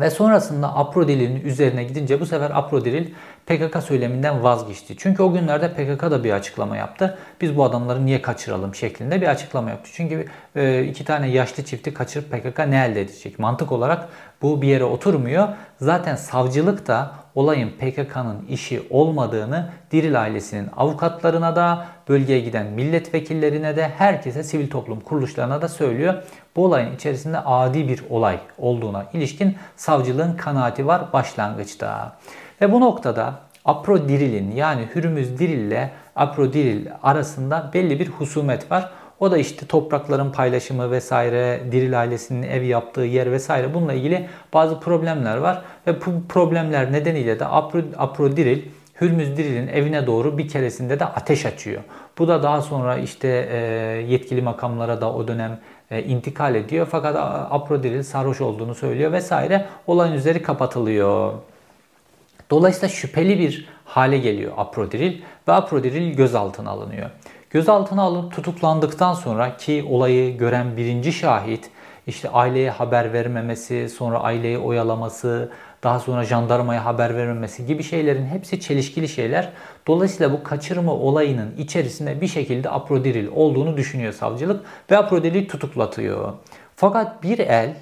Ve 0.00 0.10
sonrasında 0.10 0.76
Aprodil'in 0.76 1.40
üzerine 1.40 1.84
gidince 1.84 2.20
bu 2.20 2.26
sefer 2.26 2.50
Aprodil 2.50 3.06
PKK 3.46 3.82
söyleminden 3.82 4.42
vazgeçti. 4.42 4.94
Çünkü 4.98 5.22
o 5.22 5.32
günlerde 5.32 5.72
PKK 5.72 6.02
da 6.02 6.24
bir 6.24 6.32
açıklama 6.32 6.76
yaptı. 6.76 7.18
Biz 7.40 7.56
bu 7.56 7.64
adamları 7.64 8.06
niye 8.06 8.22
kaçıralım 8.22 8.74
şeklinde 8.74 9.20
bir 9.20 9.26
açıklama 9.26 9.70
yaptı. 9.70 9.90
Çünkü 9.94 10.26
e, 10.56 10.84
iki 10.84 11.04
tane 11.04 11.28
yaşlı 11.28 11.64
çifti 11.64 11.94
kaçırıp 11.94 12.30
PKK 12.30 12.58
ne 12.58 12.84
elde 12.84 13.00
edecek? 13.00 13.38
Mantık 13.38 13.72
olarak 13.72 14.08
bu 14.42 14.62
bir 14.62 14.68
yere 14.68 14.84
oturmuyor. 14.84 15.48
Zaten 15.80 16.16
savcılık 16.16 16.86
da 16.86 17.12
olayın 17.34 17.70
PKK'nın 17.70 18.46
işi 18.48 18.82
olmadığını 18.90 19.70
Diril 19.90 20.20
ailesinin 20.20 20.68
avukatlarına 20.76 21.56
da, 21.56 21.86
bölgeye 22.08 22.40
giden 22.40 22.66
milletvekillerine 22.66 23.76
de, 23.76 23.88
herkese 23.88 24.42
sivil 24.42 24.70
toplum 24.70 25.00
kuruluşlarına 25.00 25.62
da 25.62 25.68
söylüyor. 25.68 26.14
Bu 26.56 26.64
olayın 26.64 26.94
içerisinde 26.94 27.38
adi 27.38 27.88
bir 27.88 28.02
olay 28.10 28.38
olduğuna 28.58 29.06
ilişkin 29.12 29.56
savcılığın 29.76 30.36
kanaati 30.36 30.86
var 30.86 31.12
başlangıçta. 31.12 32.16
Ve 32.60 32.72
bu 32.72 32.80
noktada 32.80 33.34
Aprodiril 33.64 34.56
yani 34.56 34.88
Hürmüz 34.94 35.38
Diril 35.38 35.58
ile 35.58 35.90
Aprodiril 36.16 36.86
arasında 37.02 37.70
belli 37.74 38.00
bir 38.00 38.08
husumet 38.08 38.70
var. 38.70 38.90
O 39.20 39.30
da 39.30 39.38
işte 39.38 39.66
toprakların 39.66 40.32
paylaşımı 40.32 40.90
vesaire, 40.90 41.60
Diril 41.72 42.00
ailesinin 42.00 42.42
ev 42.42 42.62
yaptığı 42.62 43.00
yer 43.00 43.32
vesaire 43.32 43.74
bununla 43.74 43.92
ilgili 43.92 44.28
bazı 44.54 44.80
problemler 44.80 45.36
var. 45.36 45.62
Ve 45.86 46.00
bu 46.00 46.28
problemler 46.28 46.92
nedeniyle 46.92 47.40
de 47.40 47.46
Apro, 47.46 47.80
Aprodiril 47.98 48.62
Hürmüz 49.00 49.36
Diril'in 49.36 49.68
evine 49.68 50.06
doğru 50.06 50.38
bir 50.38 50.48
keresinde 50.48 51.00
de 51.00 51.04
ateş 51.04 51.46
açıyor. 51.46 51.82
Bu 52.18 52.28
da 52.28 52.42
daha 52.42 52.62
sonra 52.62 52.96
işte 52.96 53.48
e, 53.52 53.56
yetkili 54.08 54.42
makamlara 54.42 55.00
da 55.00 55.12
o 55.12 55.28
dönem 55.28 55.60
e, 55.90 56.02
intikal 56.02 56.54
ediyor. 56.54 56.88
Fakat 56.90 57.16
Aprodiril 57.50 58.02
sarhoş 58.02 58.40
olduğunu 58.40 58.74
söylüyor 58.74 59.12
vesaire. 59.12 59.66
Olayın 59.86 60.12
üzeri 60.12 60.42
kapatılıyor. 60.42 61.32
Dolayısıyla 62.50 62.88
şüpheli 62.88 63.38
bir 63.38 63.68
hale 63.84 64.18
geliyor 64.18 64.52
Aprodiril 64.56 65.22
ve 65.48 65.52
Aprodiril 65.52 66.16
gözaltına 66.16 66.70
alınıyor. 66.70 67.10
Gözaltına 67.50 68.02
alınıp 68.02 68.32
tutuklandıktan 68.32 69.14
sonra 69.14 69.56
ki 69.56 69.86
olayı 69.90 70.38
gören 70.38 70.76
birinci 70.76 71.12
şahit 71.12 71.70
işte 72.06 72.30
aileye 72.30 72.70
haber 72.70 73.12
vermemesi, 73.12 73.88
sonra 73.88 74.20
aileyi 74.20 74.58
oyalaması, 74.58 75.50
daha 75.84 76.00
sonra 76.00 76.24
jandarmaya 76.24 76.84
haber 76.84 77.16
vermemesi 77.16 77.66
gibi 77.66 77.82
şeylerin 77.82 78.26
hepsi 78.26 78.60
çelişkili 78.60 79.08
şeyler. 79.08 79.52
Dolayısıyla 79.86 80.32
bu 80.32 80.42
kaçırma 80.42 80.92
olayının 80.92 81.54
içerisinde 81.58 82.20
bir 82.20 82.28
şekilde 82.28 82.70
aprodiril 82.70 83.28
olduğunu 83.34 83.76
düşünüyor 83.76 84.12
savcılık 84.12 84.64
ve 84.90 84.98
aprodiril 84.98 85.48
tutuklatıyor. 85.48 86.32
Fakat 86.76 87.22
bir 87.22 87.38
el 87.38 87.76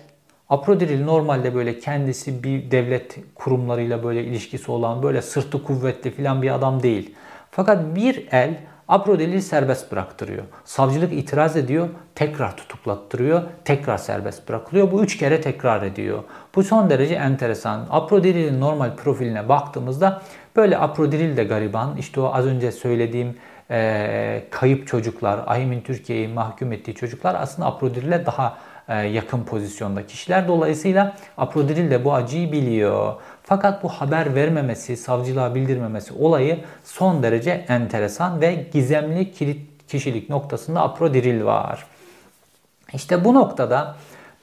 Aprodiril 0.53 1.05
normalde 1.05 1.55
böyle 1.55 1.79
kendisi 1.79 2.45
bir 2.45 2.71
devlet 2.71 3.19
kurumlarıyla 3.35 4.05
böyle 4.05 4.25
ilişkisi 4.25 4.71
olan 4.71 5.03
böyle 5.03 5.23
sırtı 5.23 5.65
kuvvetli 5.65 6.11
filan 6.11 6.43
bir 6.43 6.55
adam 6.55 6.83
değil. 6.83 7.15
Fakat 7.51 7.97
bir 7.97 8.27
el 8.31 8.59
Aprodil'i 8.93 9.43
serbest 9.43 9.93
bıraktırıyor. 9.93 10.43
Savcılık 10.65 11.13
itiraz 11.13 11.57
ediyor, 11.57 11.89
tekrar 12.15 12.57
tutuklattırıyor, 12.57 13.43
tekrar 13.65 13.99
serbest 13.99 14.49
bırakılıyor. 14.49 14.93
Bu 14.93 15.05
üç 15.05 15.19
kere 15.19 15.41
tekrar 15.41 15.83
ediyor. 15.83 16.23
Bu 16.55 16.63
son 16.63 16.91
derece 16.91 17.15
enteresan. 17.15 17.87
Aprodil'in 17.91 18.61
normal 18.61 18.97
profiline 18.97 19.49
baktığımızda 19.49 20.23
böyle 20.57 20.79
Aprodil 20.79 21.37
de 21.37 21.45
gariban. 21.45 21.97
İşte 21.97 22.21
o 22.21 22.35
az 22.35 22.47
önce 22.47 22.73
söylediğim 22.73 23.37
e, 23.71 24.45
kayıp 24.51 24.87
çocuklar, 24.87 25.41
Ahim'in 25.47 25.81
Türkiye'yi 25.81 26.29
mahkum 26.29 26.73
ettiği 26.73 26.95
çocuklar 26.95 27.37
aslında 27.39 27.69
Aprodil'e 27.69 28.27
daha 28.27 28.59
yakın 28.95 29.45
pozisyonda 29.45 30.07
kişiler. 30.07 30.49
Dolayısıyla 30.49 31.17
Aprodil 31.39 31.91
de 31.91 32.05
bu 32.05 32.15
acıyı 32.15 32.53
biliyor. 32.53 33.15
Fakat 33.43 33.83
bu 33.83 33.89
haber 33.89 34.35
vermemesi, 34.35 34.97
savcılığa 34.97 35.55
bildirmemesi 35.55 36.15
olayı 36.15 36.59
son 36.85 37.23
derece 37.23 37.65
enteresan 37.69 38.41
ve 38.41 38.67
gizemli 38.73 39.33
kilit 39.33 39.89
kişilik 39.89 40.31
noktasında 40.31 40.83
Aprodil 40.83 41.45
var. 41.45 41.87
İşte 42.93 43.25
bu 43.25 43.35
noktada 43.35 43.97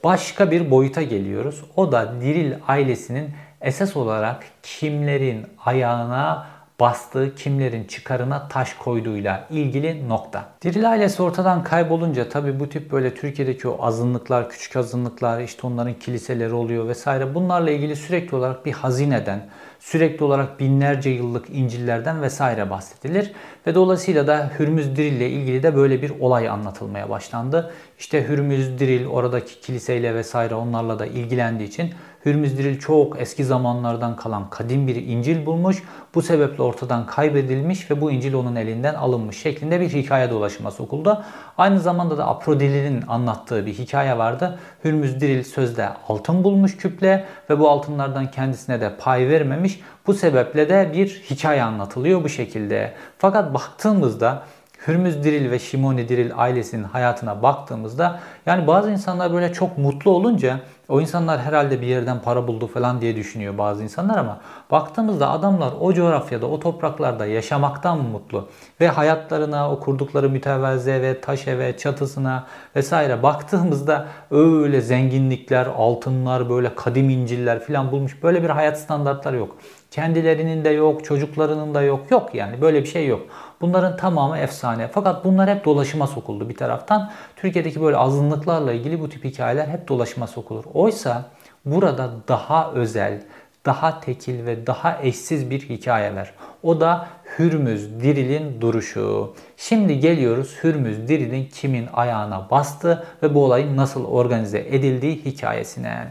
başka 0.04 0.50
bir 0.50 0.70
boyuta 0.70 1.02
geliyoruz. 1.02 1.64
O 1.76 1.92
da 1.92 2.20
Diril 2.20 2.54
ailesinin 2.68 3.30
esas 3.60 3.96
olarak 3.96 4.44
kimlerin 4.62 5.46
ayağına 5.64 6.46
bastığı 6.80 7.34
kimlerin 7.34 7.84
çıkarına 7.84 8.48
taş 8.48 8.74
koyduğuyla 8.74 9.46
ilgili 9.50 10.08
nokta. 10.08 10.44
Diril 10.62 10.90
ailesi 10.90 11.22
ortadan 11.22 11.64
kaybolunca 11.64 12.28
tabi 12.28 12.60
bu 12.60 12.68
tip 12.68 12.92
böyle 12.92 13.14
Türkiye'deki 13.14 13.68
o 13.68 13.84
azınlıklar, 13.84 14.50
küçük 14.50 14.76
azınlıklar 14.76 15.40
işte 15.40 15.66
onların 15.66 15.94
kiliseleri 15.94 16.52
oluyor 16.52 16.88
vesaire 16.88 17.34
bunlarla 17.34 17.70
ilgili 17.70 17.96
sürekli 17.96 18.36
olarak 18.36 18.66
bir 18.66 18.72
hazineden, 18.72 19.48
sürekli 19.80 20.24
olarak 20.24 20.60
binlerce 20.60 21.10
yıllık 21.10 21.50
İncil'lerden 21.50 22.22
vesaire 22.22 22.70
bahsedilir. 22.70 23.32
Ve 23.66 23.74
dolayısıyla 23.74 24.26
da 24.26 24.50
Hürmüz 24.58 24.96
Diril 24.96 25.12
ile 25.12 25.30
ilgili 25.30 25.62
de 25.62 25.76
böyle 25.76 26.02
bir 26.02 26.12
olay 26.20 26.48
anlatılmaya 26.48 27.10
başlandı. 27.10 27.72
İşte 27.98 28.28
Hürmüz 28.28 28.78
Diril 28.78 29.06
oradaki 29.06 29.60
kiliseyle 29.60 30.14
vesaire 30.14 30.54
onlarla 30.54 30.98
da 30.98 31.06
ilgilendiği 31.06 31.68
için 31.68 31.94
Hürmüz 32.24 32.58
Diril 32.58 32.78
çok 32.78 33.20
eski 33.20 33.44
zamanlardan 33.44 34.16
kalan 34.16 34.50
kadim 34.50 34.86
bir 34.86 34.96
İncil 34.96 35.46
bulmuş. 35.46 35.82
Bu 36.14 36.22
sebeple 36.22 36.62
ortadan 36.62 37.06
kaybedilmiş 37.06 37.90
ve 37.90 38.00
bu 38.00 38.10
İncil 38.10 38.34
onun 38.34 38.56
elinden 38.56 38.94
alınmış 38.94 39.42
şeklinde 39.42 39.80
bir 39.80 39.88
hikaye 39.88 40.30
dolaşıma 40.30 40.70
sokuldu. 40.70 41.22
Aynı 41.58 41.80
zamanda 41.80 42.18
da 42.18 42.28
Aprodil'in 42.28 43.04
anlattığı 43.08 43.66
bir 43.66 43.72
hikaye 43.72 44.18
vardı. 44.18 44.58
Hürmüz 44.84 45.20
Diril 45.20 45.44
sözde 45.44 45.88
altın 46.08 46.44
bulmuş 46.44 46.76
küple 46.76 47.26
ve 47.50 47.58
bu 47.58 47.70
altınlardan 47.70 48.30
kendisine 48.30 48.80
de 48.80 48.96
pay 48.96 49.28
vermemiş. 49.28 49.80
Bu 50.06 50.14
sebeple 50.14 50.68
de 50.68 50.90
bir 50.94 51.22
hikaye 51.30 51.62
anlatılıyor 51.62 52.24
bu 52.24 52.28
şekilde. 52.28 52.92
Fakat 53.18 53.54
baktığımızda 53.54 54.42
Hürmüz 54.86 55.24
Diril 55.24 55.50
ve 55.50 55.58
Şimoni 55.58 56.08
Diril 56.08 56.30
ailesinin 56.36 56.84
hayatına 56.84 57.42
baktığımızda 57.42 58.20
yani 58.46 58.66
bazı 58.66 58.90
insanlar 58.90 59.32
böyle 59.32 59.52
çok 59.52 59.78
mutlu 59.78 60.10
olunca 60.10 60.60
o 60.88 61.00
insanlar 61.00 61.40
herhalde 61.40 61.80
bir 61.80 61.86
yerden 61.86 62.22
para 62.22 62.46
buldu 62.46 62.66
falan 62.66 63.00
diye 63.00 63.16
düşünüyor 63.16 63.58
bazı 63.58 63.82
insanlar 63.82 64.18
ama 64.18 64.40
baktığımızda 64.70 65.30
adamlar 65.30 65.72
o 65.80 65.92
coğrafyada, 65.92 66.46
o 66.46 66.60
topraklarda 66.60 67.26
yaşamaktan 67.26 67.98
mutlu 67.98 68.48
ve 68.80 68.88
hayatlarına, 68.88 69.72
o 69.72 69.80
kurdukları 69.80 70.30
mütevazı 70.30 70.90
eve, 70.90 71.20
taş 71.20 71.48
eve, 71.48 71.76
çatısına 71.76 72.46
vesaire 72.76 73.22
baktığımızda 73.22 74.06
öyle 74.30 74.80
zenginlikler, 74.80 75.66
altınlar, 75.66 76.50
böyle 76.50 76.74
kadim 76.74 77.10
inciller 77.10 77.60
falan 77.60 77.92
bulmuş. 77.92 78.22
Böyle 78.22 78.42
bir 78.42 78.50
hayat 78.50 78.80
standartları 78.80 79.36
yok. 79.36 79.56
Kendilerinin 79.90 80.64
de 80.64 80.70
yok, 80.70 81.04
çocuklarının 81.04 81.74
da 81.74 81.82
yok. 81.82 82.10
Yok 82.10 82.34
yani 82.34 82.60
böyle 82.60 82.82
bir 82.82 82.88
şey 82.88 83.06
yok. 83.06 83.20
Bunların 83.60 83.96
tamamı 83.96 84.38
efsane. 84.38 84.88
Fakat 84.88 85.24
bunlar 85.24 85.50
hep 85.50 85.64
dolaşıma 85.64 86.06
sokuldu 86.06 86.48
bir 86.48 86.56
taraftan. 86.56 87.10
Türkiye'deki 87.36 87.82
böyle 87.82 87.96
azınlıklarla 87.96 88.72
ilgili 88.72 89.00
bu 89.00 89.08
tip 89.08 89.24
hikayeler 89.24 89.68
hep 89.68 89.88
dolaşıma 89.88 90.26
sokulur. 90.26 90.64
Oysa 90.74 91.24
burada 91.64 92.10
daha 92.28 92.72
özel, 92.72 93.22
daha 93.66 94.00
tekil 94.00 94.46
ve 94.46 94.66
daha 94.66 94.98
eşsiz 95.02 95.50
bir 95.50 95.60
hikaye 95.60 96.14
var. 96.14 96.34
O 96.62 96.80
da 96.80 97.06
Hürmüz 97.38 98.00
Diril'in 98.00 98.60
duruşu. 98.60 99.34
Şimdi 99.56 100.00
geliyoruz 100.00 100.56
Hürmüz 100.62 101.08
Diril'in 101.08 101.46
kimin 101.46 101.88
ayağına 101.92 102.50
bastı 102.50 103.06
ve 103.22 103.34
bu 103.34 103.44
olayın 103.44 103.76
nasıl 103.76 104.04
organize 104.04 104.58
edildiği 104.58 105.24
hikayesine. 105.24 106.06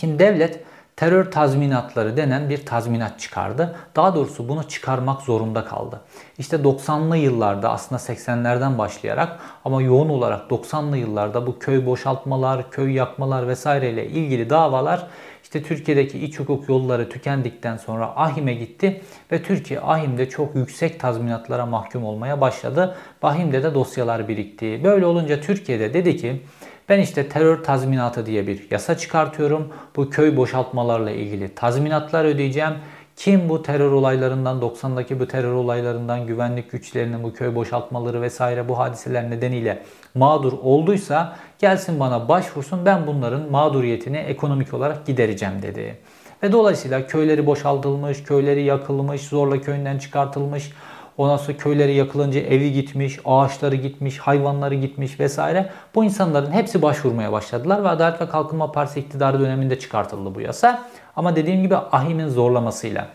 Şimdi 0.00 0.18
devlet 0.18 0.64
terör 1.00 1.30
tazminatları 1.30 2.16
denen 2.16 2.50
bir 2.50 2.66
tazminat 2.66 3.20
çıkardı. 3.20 3.76
Daha 3.96 4.14
doğrusu 4.14 4.48
bunu 4.48 4.68
çıkarmak 4.68 5.22
zorunda 5.22 5.64
kaldı. 5.64 6.00
İşte 6.38 6.56
90'lı 6.56 7.16
yıllarda 7.16 7.70
aslında 7.70 8.00
80'lerden 8.00 8.78
başlayarak 8.78 9.38
ama 9.64 9.82
yoğun 9.82 10.08
olarak 10.08 10.50
90'lı 10.50 10.96
yıllarda 10.96 11.46
bu 11.46 11.58
köy 11.58 11.86
boşaltmalar, 11.86 12.70
köy 12.70 12.92
yakmalar 12.92 13.48
vesaireyle 13.48 14.06
ilgili 14.06 14.50
davalar 14.50 15.06
işte 15.42 15.62
Türkiye'deki 15.62 16.18
iç 16.18 16.40
hukuk 16.40 16.68
yolları 16.68 17.08
tükendikten 17.08 17.76
sonra 17.76 18.12
Ahim'e 18.16 18.54
gitti 18.54 19.02
ve 19.32 19.42
Türkiye 19.42 19.80
Ahim'de 19.80 20.28
çok 20.28 20.54
yüksek 20.54 21.00
tazminatlara 21.00 21.66
mahkum 21.66 22.04
olmaya 22.04 22.40
başladı. 22.40 22.96
Ahim'de 23.22 23.62
de 23.62 23.74
dosyalar 23.74 24.28
birikti. 24.28 24.80
Böyle 24.84 25.06
olunca 25.06 25.40
Türkiye'de 25.40 25.94
dedi 25.94 26.16
ki 26.16 26.42
ben 26.90 26.98
işte 26.98 27.28
terör 27.28 27.64
tazminatı 27.64 28.26
diye 28.26 28.46
bir 28.46 28.66
yasa 28.70 28.96
çıkartıyorum. 28.96 29.68
Bu 29.96 30.10
köy 30.10 30.36
boşaltmalarla 30.36 31.10
ilgili 31.10 31.54
tazminatlar 31.54 32.24
ödeyeceğim. 32.24 32.72
Kim 33.16 33.48
bu 33.48 33.62
terör 33.62 33.92
olaylarından, 33.92 34.60
90'daki 34.60 35.20
bu 35.20 35.28
terör 35.28 35.52
olaylarından, 35.52 36.26
güvenlik 36.26 36.70
güçlerinin 36.70 37.22
bu 37.22 37.32
köy 37.32 37.54
boşaltmaları 37.54 38.22
vesaire 38.22 38.68
bu 38.68 38.78
hadiseler 38.78 39.30
nedeniyle 39.30 39.82
mağdur 40.14 40.52
olduysa 40.52 41.36
gelsin 41.58 42.00
bana 42.00 42.28
başvursun 42.28 42.86
ben 42.86 43.06
bunların 43.06 43.50
mağduriyetini 43.50 44.16
ekonomik 44.16 44.74
olarak 44.74 45.06
gidereceğim 45.06 45.62
dedi. 45.62 45.98
Ve 46.42 46.52
dolayısıyla 46.52 47.06
köyleri 47.06 47.46
boşaltılmış, 47.46 48.22
köyleri 48.22 48.62
yakılmış, 48.62 49.20
zorla 49.20 49.60
köyünden 49.60 49.98
çıkartılmış, 49.98 50.72
Ondan 51.18 51.36
sonra 51.36 51.56
köyleri 51.56 51.94
yakılınca 51.94 52.40
evi 52.40 52.72
gitmiş, 52.72 53.18
ağaçları 53.24 53.76
gitmiş, 53.76 54.18
hayvanları 54.18 54.74
gitmiş 54.74 55.20
vesaire. 55.20 55.70
Bu 55.94 56.04
insanların 56.04 56.52
hepsi 56.52 56.82
başvurmaya 56.82 57.32
başladılar 57.32 57.84
ve 57.84 57.88
Adalet 57.88 58.20
ve 58.20 58.28
Kalkınma 58.28 58.72
Partisi 58.72 59.00
iktidarı 59.00 59.40
döneminde 59.40 59.78
çıkartıldı 59.78 60.34
bu 60.34 60.40
yasa. 60.40 60.88
Ama 61.16 61.36
dediğim 61.36 61.62
gibi 61.62 61.76
ahimin 61.76 62.28
zorlamasıyla. 62.28 63.08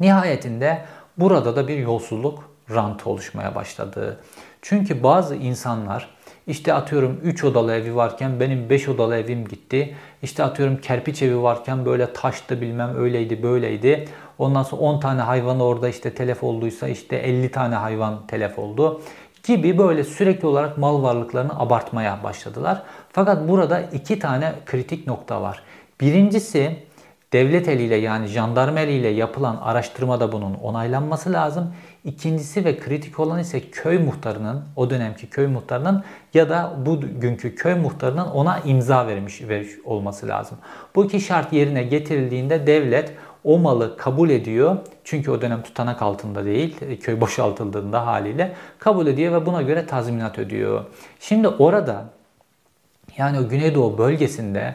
Nihayetinde 0.00 0.84
burada 1.18 1.56
da 1.56 1.68
bir 1.68 1.76
yolsuzluk 1.76 2.50
rantı 2.70 3.10
oluşmaya 3.10 3.54
başladı. 3.54 4.20
Çünkü 4.62 5.02
bazı 5.02 5.34
insanlar 5.36 6.08
işte 6.48 6.74
atıyorum 6.74 7.20
3 7.22 7.44
odalı 7.44 7.74
evi 7.74 7.96
varken 7.96 8.40
benim 8.40 8.70
5 8.70 8.88
odalı 8.88 9.16
evim 9.16 9.48
gitti. 9.48 9.94
İşte 10.22 10.44
atıyorum 10.44 10.76
kerpiç 10.76 11.22
evi 11.22 11.42
varken 11.42 11.84
böyle 11.84 12.12
taştı 12.12 12.60
bilmem 12.60 12.96
öyleydi 12.96 13.42
böyleydi. 13.42 14.08
Ondan 14.38 14.62
sonra 14.62 14.82
10 14.82 15.00
tane 15.00 15.20
hayvan 15.20 15.60
orada 15.60 15.88
işte 15.88 16.14
telef 16.14 16.44
olduysa 16.44 16.88
işte 16.88 17.16
50 17.16 17.50
tane 17.50 17.74
hayvan 17.74 18.26
telef 18.26 18.58
oldu 18.58 19.00
gibi 19.42 19.78
böyle 19.78 20.04
sürekli 20.04 20.46
olarak 20.46 20.78
mal 20.78 21.02
varlıklarını 21.02 21.60
abartmaya 21.60 22.22
başladılar. 22.24 22.82
Fakat 23.12 23.48
burada 23.48 23.80
iki 23.80 24.18
tane 24.18 24.52
kritik 24.66 25.06
nokta 25.06 25.42
var. 25.42 25.62
Birincisi 26.00 26.76
devlet 27.32 27.68
eliyle 27.68 27.96
yani 27.96 28.26
jandarma 28.26 28.80
eliyle 28.80 29.08
yapılan 29.08 29.56
araştırmada 29.56 30.32
bunun 30.32 30.54
onaylanması 30.54 31.32
lazım. 31.32 31.74
İkincisi 32.04 32.64
ve 32.64 32.78
kritik 32.78 33.20
olan 33.20 33.38
ise 33.38 33.60
köy 33.60 33.98
muhtarının, 33.98 34.64
o 34.76 34.90
dönemki 34.90 35.30
köy 35.30 35.46
muhtarının 35.46 36.04
ya 36.34 36.48
da 36.48 36.74
bugünkü 36.86 37.54
köy 37.54 37.74
muhtarının 37.74 38.26
ona 38.26 38.58
imza 38.58 39.06
vermiş, 39.06 39.42
vermiş 39.42 39.70
olması 39.84 40.28
lazım. 40.28 40.58
Bu 40.94 41.04
iki 41.04 41.20
şart 41.20 41.52
yerine 41.52 41.82
getirildiğinde 41.82 42.66
devlet 42.66 43.12
o 43.44 43.58
malı 43.58 43.96
kabul 43.96 44.30
ediyor. 44.30 44.76
Çünkü 45.04 45.30
o 45.30 45.40
dönem 45.40 45.62
tutanak 45.62 46.02
altında 46.02 46.44
değil, 46.44 46.76
köy 47.00 47.20
boşaltıldığında 47.20 48.06
haliyle 48.06 48.54
kabul 48.78 49.06
ediyor 49.06 49.32
ve 49.32 49.46
buna 49.46 49.62
göre 49.62 49.86
tazminat 49.86 50.38
ödüyor. 50.38 50.84
Şimdi 51.20 51.48
orada 51.48 52.04
yani 53.16 53.40
o 53.40 53.48
Güneydoğu 53.48 53.98
bölgesinde 53.98 54.74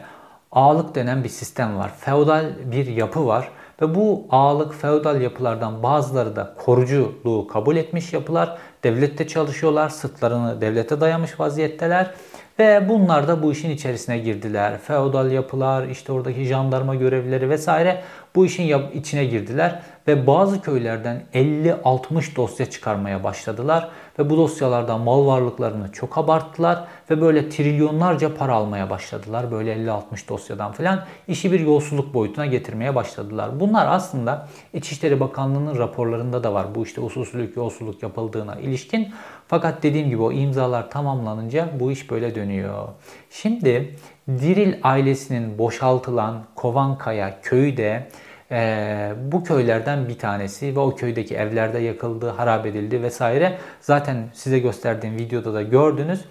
ağalık 0.52 0.94
denen 0.94 1.24
bir 1.24 1.28
sistem 1.28 1.78
var. 1.78 1.92
Feodal 1.98 2.44
bir 2.64 2.86
yapı 2.86 3.26
var 3.26 3.48
ve 3.82 3.94
bu 3.94 4.26
ağalık 4.30 4.74
feodal 4.74 5.20
yapılardan 5.20 5.82
bazıları 5.82 6.36
da 6.36 6.54
koruculuğu 6.64 7.46
kabul 7.46 7.76
etmiş 7.76 8.12
yapılar. 8.12 8.58
Devlette 8.84 9.26
çalışıyorlar, 9.28 9.88
sırtlarını 9.88 10.60
devlete 10.60 11.00
dayamış 11.00 11.40
vaziyetteler. 11.40 12.10
Ve 12.58 12.88
bunlar 12.88 13.28
da 13.28 13.42
bu 13.42 13.52
işin 13.52 13.70
içerisine 13.70 14.18
girdiler. 14.18 14.78
Feodal 14.78 15.32
yapılar, 15.32 15.86
işte 15.86 16.12
oradaki 16.12 16.44
jandarma 16.44 16.94
görevlileri 16.94 17.50
vesaire 17.50 18.02
bu 18.34 18.46
işin 18.46 18.90
içine 18.94 19.24
girdiler 19.24 19.82
ve 20.08 20.26
bazı 20.26 20.62
köylerden 20.62 21.22
50-60 21.34 22.36
dosya 22.36 22.70
çıkarmaya 22.70 23.24
başladılar 23.24 23.88
ve 24.18 24.30
bu 24.30 24.36
dosyalardan 24.36 25.00
mal 25.00 25.26
varlıklarını 25.26 25.92
çok 25.92 26.18
abarttılar 26.18 26.84
ve 27.10 27.20
böyle 27.20 27.48
trilyonlarca 27.48 28.34
para 28.34 28.54
almaya 28.54 28.90
başladılar. 28.90 29.50
Böyle 29.50 29.76
50-60 29.76 30.28
dosyadan 30.28 30.72
falan 30.72 31.04
işi 31.28 31.52
bir 31.52 31.60
yolsuzluk 31.60 32.14
boyutuna 32.14 32.46
getirmeye 32.46 32.94
başladılar. 32.94 33.60
Bunlar 33.60 33.86
aslında 33.86 34.48
İçişleri 34.72 35.20
Bakanlığı'nın 35.20 35.78
raporlarında 35.78 36.44
da 36.44 36.54
var. 36.54 36.66
Bu 36.74 36.84
işte 36.84 37.00
usulsüzlük, 37.00 37.56
yolsuzluk 37.56 38.02
yapıldığına 38.02 38.54
ilişkin. 38.54 39.08
Fakat 39.48 39.82
dediğim 39.82 40.08
gibi 40.08 40.22
o 40.22 40.32
imzalar 40.32 40.90
tamamlanınca 40.90 41.68
bu 41.80 41.92
iş 41.92 42.10
böyle 42.10 42.34
dönüyor. 42.34 42.88
Şimdi 43.30 43.96
Diril 44.28 44.74
ailesinin 44.82 45.58
boşaltılan 45.58 46.44
Kovankaya 46.54 47.40
köyü 47.42 47.76
de 47.76 48.08
e, 48.50 49.12
bu 49.32 49.44
köylerden 49.44 50.08
bir 50.08 50.18
tanesi 50.18 50.76
ve 50.76 50.80
o 50.80 50.94
köydeki 50.94 51.36
evlerde 51.36 51.78
yakıldı, 51.78 52.28
harap 52.28 52.66
edildi 52.66 53.02
vesaire. 53.02 53.58
Zaten 53.80 54.16
size 54.32 54.58
gösterdiğim 54.58 55.16
videoda 55.16 55.54
da 55.54 55.62
gördünüz. 55.62 56.24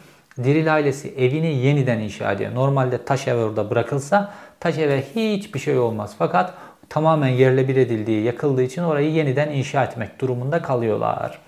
Diril 0.44 0.74
ailesi 0.74 1.14
evini 1.18 1.55
yeniden 1.55 2.00
inşa 2.00 2.31
ediyor. 2.31 2.55
Normalde 2.55 3.05
taş 3.05 3.27
ev 3.27 3.35
orada 3.35 3.70
bırakılsa 3.70 4.33
taş 4.59 4.77
eve 4.77 5.01
hiçbir 5.16 5.59
şey 5.59 5.77
olmaz. 5.77 6.16
Fakat 6.18 6.53
tamamen 6.90 7.27
yerle 7.27 7.68
bir 7.68 7.75
edildiği, 7.75 8.24
yakıldığı 8.24 8.64
için 8.64 8.83
orayı 8.83 9.11
yeniden 9.11 9.51
inşa 9.51 9.83
etmek 9.83 10.22
durumunda 10.22 10.61
kalıyorlar. 10.61 11.40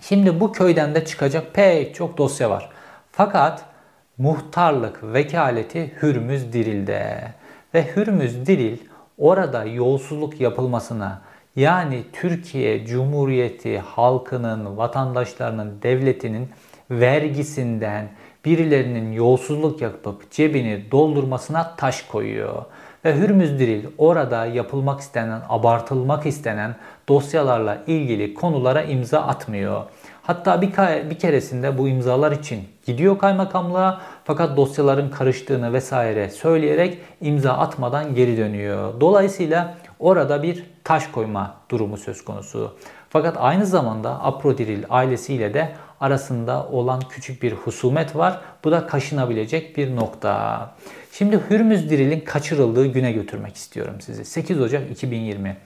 Şimdi 0.00 0.40
bu 0.40 0.52
köyden 0.52 0.94
de 0.94 1.04
çıkacak 1.04 1.54
pek 1.54 1.94
çok 1.94 2.18
dosya 2.18 2.50
var. 2.50 2.68
Fakat 3.12 3.64
muhtarlık 4.18 5.02
vekaleti 5.02 5.92
Hürmüz 6.02 6.52
Diril'de. 6.52 7.22
Ve 7.74 7.96
Hürmüz 7.96 8.46
Diril 8.46 8.78
orada 9.18 9.64
yolsuzluk 9.64 10.40
yapılmasına 10.40 11.22
yani 11.56 12.02
Türkiye 12.12 12.86
Cumhuriyeti 12.86 13.78
halkının, 13.78 14.76
vatandaşlarının, 14.76 15.82
devletinin 15.82 16.48
vergisinden 16.90 18.08
birilerinin 18.44 19.12
yolsuzluk 19.12 19.80
yapıp 19.80 20.30
cebini 20.30 20.90
doldurmasına 20.90 21.76
taş 21.76 22.02
koyuyor. 22.02 22.64
Ve 23.04 23.16
Hürmüz 23.16 23.58
Diril 23.58 23.86
orada 23.98 24.46
yapılmak 24.46 25.00
istenen, 25.00 25.42
abartılmak 25.48 26.26
istenen 26.26 26.76
dosyalarla 27.08 27.82
ilgili 27.86 28.34
konulara 28.34 28.82
imza 28.82 29.20
atmıyor. 29.20 29.82
Hatta 30.22 30.62
bir, 30.62 30.70
bir 31.10 31.18
keresinde 31.18 31.78
bu 31.78 31.88
imzalar 31.88 32.32
için 32.32 32.64
gidiyor 32.86 33.18
kaymakamlığa 33.18 34.00
fakat 34.24 34.56
dosyaların 34.56 35.10
karıştığını 35.10 35.72
vesaire 35.72 36.30
söyleyerek 36.30 36.98
imza 37.20 37.52
atmadan 37.52 38.14
geri 38.14 38.36
dönüyor. 38.36 39.00
Dolayısıyla 39.00 39.74
orada 39.98 40.42
bir 40.42 40.64
taş 40.84 41.06
koyma 41.06 41.54
durumu 41.70 41.96
söz 41.96 42.24
konusu. 42.24 42.76
Fakat 43.10 43.36
aynı 43.38 43.66
zamanda 43.66 44.24
Aprodiril 44.24 44.84
ailesiyle 44.90 45.54
de 45.54 45.72
arasında 46.00 46.66
olan 46.66 47.00
küçük 47.10 47.42
bir 47.42 47.52
husumet 47.52 48.16
var. 48.16 48.40
Bu 48.64 48.70
da 48.70 48.86
kaşınabilecek 48.86 49.76
bir 49.76 49.96
nokta. 49.96 50.70
Şimdi 51.12 51.40
Hürmüz 51.50 51.90
Diril'in 51.90 52.20
kaçırıldığı 52.20 52.86
güne 52.86 53.12
götürmek 53.12 53.56
istiyorum 53.56 53.94
sizi. 54.00 54.24
8 54.24 54.60
Ocak 54.60 54.90
2020. 54.90 55.56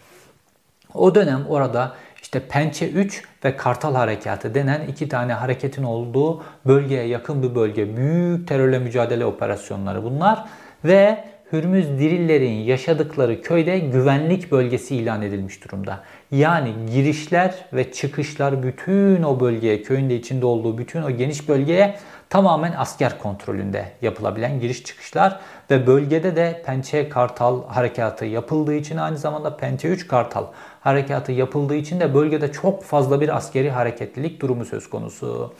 O 0.94 1.14
dönem 1.14 1.46
orada 1.48 1.92
işte 2.22 2.40
Pençe 2.40 2.88
3 2.88 3.22
ve 3.44 3.56
Kartal 3.56 3.94
Harekatı 3.94 4.54
denen 4.54 4.80
iki 4.88 5.08
tane 5.08 5.32
hareketin 5.32 5.82
olduğu 5.82 6.42
bölgeye 6.66 7.06
yakın 7.06 7.42
bir 7.42 7.54
bölge. 7.54 7.96
Büyük 7.96 8.48
terörle 8.48 8.78
mücadele 8.78 9.24
operasyonları 9.24 10.04
bunlar. 10.04 10.44
Ve 10.84 11.24
Hürmüz 11.52 11.98
Dirillerin 11.98 12.52
yaşadıkları 12.52 13.42
köyde 13.42 13.78
güvenlik 13.78 14.52
bölgesi 14.52 14.96
ilan 14.96 15.22
edilmiş 15.22 15.64
durumda. 15.64 16.00
Yani 16.30 16.72
girişler 16.94 17.54
ve 17.72 17.92
çıkışlar 17.92 18.62
bütün 18.62 19.22
o 19.22 19.40
bölgeye, 19.40 19.82
köyün 19.82 20.10
de 20.10 20.16
içinde 20.16 20.46
olduğu 20.46 20.78
bütün 20.78 21.02
o 21.02 21.10
geniş 21.10 21.48
bölgeye 21.48 21.96
tamamen 22.30 22.74
asker 22.78 23.18
kontrolünde 23.18 23.92
yapılabilen 24.02 24.60
giriş 24.60 24.84
çıkışlar 24.84 25.40
ve 25.70 25.86
bölgede 25.86 26.36
de 26.36 26.62
Pençe 26.66 27.08
Kartal 27.08 27.68
harekatı 27.68 28.24
yapıldığı 28.24 28.74
için 28.74 28.96
aynı 28.96 29.18
zamanda 29.18 29.56
Pençe 29.56 29.88
3 29.88 30.08
Kartal 30.08 30.44
harekatı 30.80 31.32
yapıldığı 31.32 31.76
için 31.76 32.00
de 32.00 32.14
bölgede 32.14 32.52
çok 32.52 32.84
fazla 32.84 33.20
bir 33.20 33.36
askeri 33.36 33.70
hareketlilik 33.70 34.40
durumu 34.40 34.64
söz 34.64 34.90
konusu. 34.90 35.54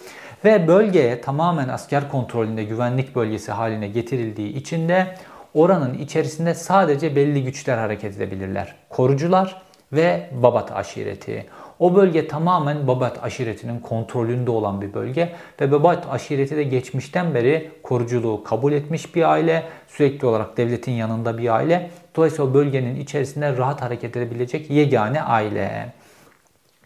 Ve 0.44 0.68
bölgeye 0.68 1.20
tamamen 1.20 1.68
asker 1.68 2.10
kontrolünde 2.10 2.64
güvenlik 2.64 3.16
bölgesi 3.16 3.52
haline 3.52 3.88
getirildiği 3.88 4.54
için 4.54 4.88
de 4.88 5.14
oranın 5.54 5.94
içerisinde 5.94 6.54
sadece 6.54 7.16
belli 7.16 7.44
güçler 7.44 7.78
hareket 7.78 8.16
edebilirler. 8.16 8.74
Korucular 8.88 9.62
ve 9.92 10.30
Babat 10.32 10.72
aşireti. 10.72 11.46
O 11.78 11.94
bölge 11.94 12.28
tamamen 12.28 12.86
Babat 12.86 13.24
aşiretinin 13.24 13.80
kontrolünde 13.80 14.50
olan 14.50 14.80
bir 14.80 14.94
bölge 14.94 15.32
ve 15.60 15.72
Babat 15.72 16.06
aşireti 16.10 16.56
de 16.56 16.62
geçmişten 16.62 17.34
beri 17.34 17.70
koruculuğu 17.82 18.44
kabul 18.44 18.72
etmiş 18.72 19.14
bir 19.14 19.30
aile. 19.30 19.62
Sürekli 19.88 20.26
olarak 20.26 20.56
devletin 20.56 20.92
yanında 20.92 21.38
bir 21.38 21.54
aile. 21.54 21.90
Dolayısıyla 22.16 22.50
o 22.50 22.54
bölgenin 22.54 23.00
içerisinde 23.00 23.56
rahat 23.56 23.82
hareket 23.82 24.16
edebilecek 24.16 24.70
yegane 24.70 25.22
aile. 25.22 25.92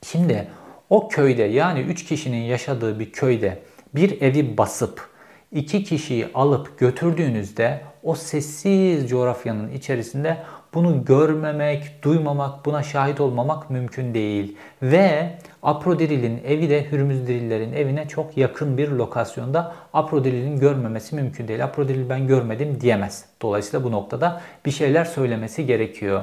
Şimdi 0.03 0.49
o 0.91 1.09
köyde 1.09 1.43
yani 1.43 1.81
3 1.81 2.05
kişinin 2.05 2.43
yaşadığı 2.43 2.99
bir 2.99 3.13
köyde 3.13 3.59
bir 3.95 4.21
evi 4.21 4.59
basıp 4.59 5.09
iki 5.53 5.85
kişiyi 5.85 6.29
alıp 6.35 6.79
götürdüğünüzde 6.79 7.81
o 8.03 8.15
sessiz 8.15 9.09
coğrafyanın 9.09 9.73
içerisinde 9.73 10.37
bunu 10.75 11.05
görmemek, 11.05 12.03
duymamak, 12.03 12.65
buna 12.67 12.83
şahit 12.83 13.21
olmamak 13.21 13.71
mümkün 13.71 14.15
değil. 14.15 14.57
Ve 14.83 15.39
Aprodiril'in 15.63 16.43
evi 16.47 16.71
de 16.71 16.91
Hürmüzdirillerin 16.93 17.73
evine 17.73 18.09
çok 18.09 18.37
yakın 18.37 18.79
bir 18.79 18.89
lokasyonda 18.89 19.75
Aprodiril'in 19.93 20.61
görmemesi 20.61 21.15
mümkün 21.15 21.49
değil. 21.49 21.65
Aprodiril 21.65 22.09
ben 22.09 22.27
görmedim 22.27 22.81
diyemez. 22.81 23.25
Dolayısıyla 23.43 23.85
bu 23.85 23.93
noktada 23.93 24.41
bir 24.67 24.71
şeyler 24.71 25.05
söylemesi 25.05 25.67
gerekiyor. 25.67 26.23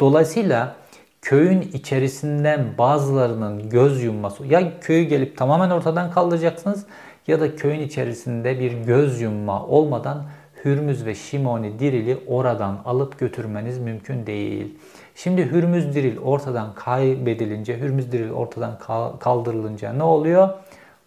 Dolayısıyla 0.00 0.76
köyün 1.22 1.60
içerisinden 1.60 2.78
bazılarının 2.78 3.70
göz 3.70 4.02
yumması 4.02 4.46
ya 4.46 4.80
köyü 4.80 5.04
gelip 5.04 5.36
tamamen 5.36 5.70
ortadan 5.70 6.10
kaldıracaksınız 6.10 6.86
ya 7.26 7.40
da 7.40 7.56
köyün 7.56 7.80
içerisinde 7.80 8.60
bir 8.60 8.72
göz 8.72 9.20
yumma 9.20 9.66
olmadan 9.66 10.24
Hürmüz 10.64 11.06
ve 11.06 11.14
Şimoni 11.14 11.78
Diril'i 11.78 12.18
oradan 12.26 12.78
alıp 12.84 13.18
götürmeniz 13.18 13.78
mümkün 13.78 14.26
değil. 14.26 14.78
Şimdi 15.14 15.50
Hürmüz 15.50 15.94
Diril 15.94 16.18
ortadan 16.18 16.74
kaybedilince, 16.74 17.80
Hürmüz 17.80 18.12
Diril 18.12 18.30
ortadan 18.30 18.78
kaldırılınca 19.18 19.92
ne 19.92 20.02
oluyor? 20.02 20.48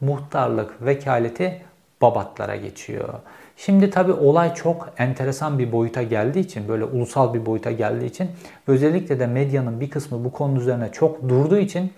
Muhtarlık 0.01 0.85
vekaleti 0.85 1.61
Babatlara 2.01 2.55
geçiyor. 2.55 3.13
Şimdi 3.57 3.89
tabi 3.89 4.11
olay 4.11 4.53
çok 4.53 4.89
enteresan 4.97 5.59
bir 5.59 5.71
boyuta 5.71 6.03
geldiği 6.03 6.39
için, 6.39 6.67
böyle 6.67 6.83
ulusal 6.83 7.33
bir 7.33 7.45
boyuta 7.45 7.71
geldiği 7.71 8.05
için 8.05 8.29
özellikle 8.67 9.19
de 9.19 9.27
medyanın 9.27 9.79
bir 9.79 9.89
kısmı 9.89 10.23
bu 10.23 10.31
konu 10.31 10.59
üzerine 10.59 10.91
çok 10.91 11.29
durduğu 11.29 11.57
için 11.57 11.93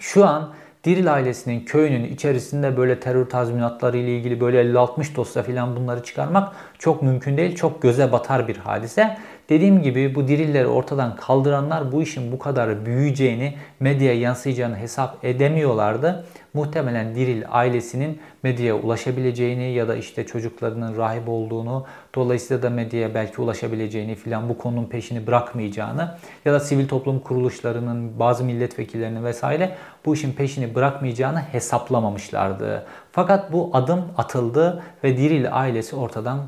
şu 0.00 0.26
an 0.26 0.52
Diril 0.84 1.14
ailesinin 1.14 1.64
köyünün 1.64 2.04
içerisinde 2.04 2.76
böyle 2.76 3.00
terör 3.00 3.26
tazminatları 3.26 3.96
ile 3.96 4.16
ilgili 4.16 4.40
böyle 4.40 4.62
50-60 4.62 5.16
dosya 5.16 5.42
falan 5.42 5.76
bunları 5.76 6.02
çıkarmak 6.02 6.52
çok 6.78 7.02
mümkün 7.02 7.36
değil. 7.36 7.56
Çok 7.56 7.82
göze 7.82 8.12
batar 8.12 8.48
bir 8.48 8.56
hadise. 8.56 9.18
Dediğim 9.48 9.82
gibi 9.82 10.14
bu 10.14 10.28
dirilleri 10.28 10.66
ortadan 10.66 11.16
kaldıranlar 11.16 11.92
bu 11.92 12.02
işin 12.02 12.32
bu 12.32 12.38
kadar 12.38 12.86
büyüyeceğini, 12.86 13.54
medyaya 13.80 14.20
yansıyacağını 14.20 14.76
hesap 14.76 15.24
edemiyorlardı. 15.24 16.24
Muhtemelen 16.58 17.14
Diril 17.14 17.42
ailesinin 17.48 18.20
medyaya 18.42 18.74
ulaşabileceğini 18.74 19.72
ya 19.72 19.88
da 19.88 19.96
işte 19.96 20.26
çocuklarının 20.26 20.96
rahip 20.96 21.28
olduğunu, 21.28 21.86
dolayısıyla 22.14 22.62
da 22.62 22.70
medyaya 22.70 23.14
belki 23.14 23.42
ulaşabileceğini 23.42 24.14
filan 24.14 24.48
bu 24.48 24.58
konunun 24.58 24.84
peşini 24.84 25.26
bırakmayacağını 25.26 26.14
ya 26.44 26.52
da 26.52 26.60
sivil 26.60 26.88
toplum 26.88 27.20
kuruluşlarının 27.20 28.18
bazı 28.18 28.44
milletvekillerinin 28.44 29.24
vesaire 29.24 29.74
bu 30.04 30.14
işin 30.14 30.32
peşini 30.32 30.74
bırakmayacağını 30.74 31.38
hesaplamamışlardı. 31.38 32.86
Fakat 33.12 33.52
bu 33.52 33.70
adım 33.72 34.04
atıldı 34.16 34.82
ve 35.04 35.16
Diril 35.16 35.56
ailesi 35.56 35.96
ortadan 35.96 36.46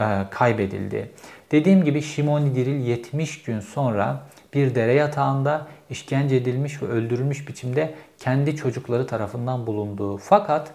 e, 0.00 0.04
kaybedildi. 0.30 1.10
Dediğim 1.50 1.84
gibi 1.84 2.02
Şimoni 2.02 2.54
Diril 2.54 2.86
70 2.86 3.42
gün 3.42 3.60
sonra 3.60 4.22
bir 4.54 4.74
dere 4.74 4.92
yatağında 4.92 5.66
işkence 5.90 6.36
edilmiş 6.36 6.82
ve 6.82 6.86
öldürülmüş 6.86 7.48
biçimde 7.48 7.94
kendi 8.18 8.56
çocukları 8.56 9.06
tarafından 9.06 9.66
bulunduğu. 9.66 10.16
Fakat 10.16 10.70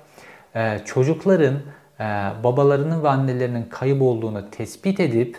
e, 0.55 0.79
çocukların 0.85 1.55
e, 1.99 2.03
babalarının 2.43 3.03
ve 3.03 3.09
annelerinin 3.09 3.63
kayıp 3.63 4.01
olduğunu 4.01 4.49
tespit 4.51 4.99
edip 4.99 5.37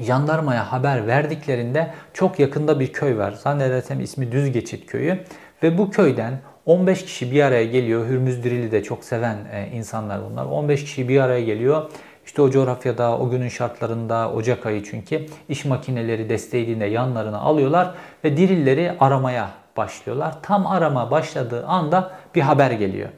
jandarmaya 0.00 0.72
haber 0.72 1.06
verdiklerinde 1.06 1.94
çok 2.14 2.38
yakında 2.38 2.80
bir 2.80 2.92
köy 2.92 3.16
var. 3.16 3.32
Zannedersem 3.32 4.00
ismi 4.00 4.32
Düz 4.32 4.52
Geçit 4.52 4.86
Köyü. 4.86 5.18
Ve 5.62 5.78
bu 5.78 5.90
köyden 5.90 6.40
15 6.66 7.04
kişi 7.04 7.32
bir 7.32 7.42
araya 7.42 7.64
geliyor. 7.64 8.08
Hürmüz 8.08 8.44
Diril'i 8.44 8.72
de 8.72 8.82
çok 8.82 9.04
seven 9.04 9.36
e, 9.52 9.68
insanlar 9.74 10.30
bunlar. 10.30 10.46
15 10.46 10.84
kişi 10.84 11.08
bir 11.08 11.20
araya 11.20 11.44
geliyor 11.44 11.90
işte 12.28 12.42
o 12.42 12.50
coğrafyada, 12.50 13.18
o 13.18 13.30
günün 13.30 13.48
şartlarında, 13.48 14.32
Ocak 14.32 14.66
ayı 14.66 14.84
çünkü 14.84 15.26
iş 15.48 15.64
makineleri 15.64 16.28
desteğiyle 16.28 16.86
yanlarına 16.86 17.38
alıyorlar 17.38 17.94
ve 18.24 18.36
dirilleri 18.36 18.92
aramaya 19.00 19.50
başlıyorlar. 19.76 20.34
Tam 20.42 20.66
arama 20.66 21.10
başladığı 21.10 21.66
anda 21.66 22.10
bir 22.34 22.40
haber 22.40 22.70
geliyor. 22.70 23.08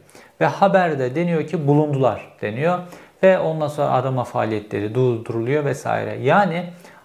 Ve 0.41 0.47
haberde 0.47 1.15
deniyor 1.15 1.47
ki 1.47 1.67
bulundular 1.67 2.37
deniyor. 2.43 2.79
Ve 3.23 3.39
ondan 3.39 3.69
sonra 3.69 3.91
arama 3.91 4.25
faaliyetleri 4.25 4.95
durduruluyor 4.95 5.65
vesaire. 5.65 6.19
Yani 6.23 6.65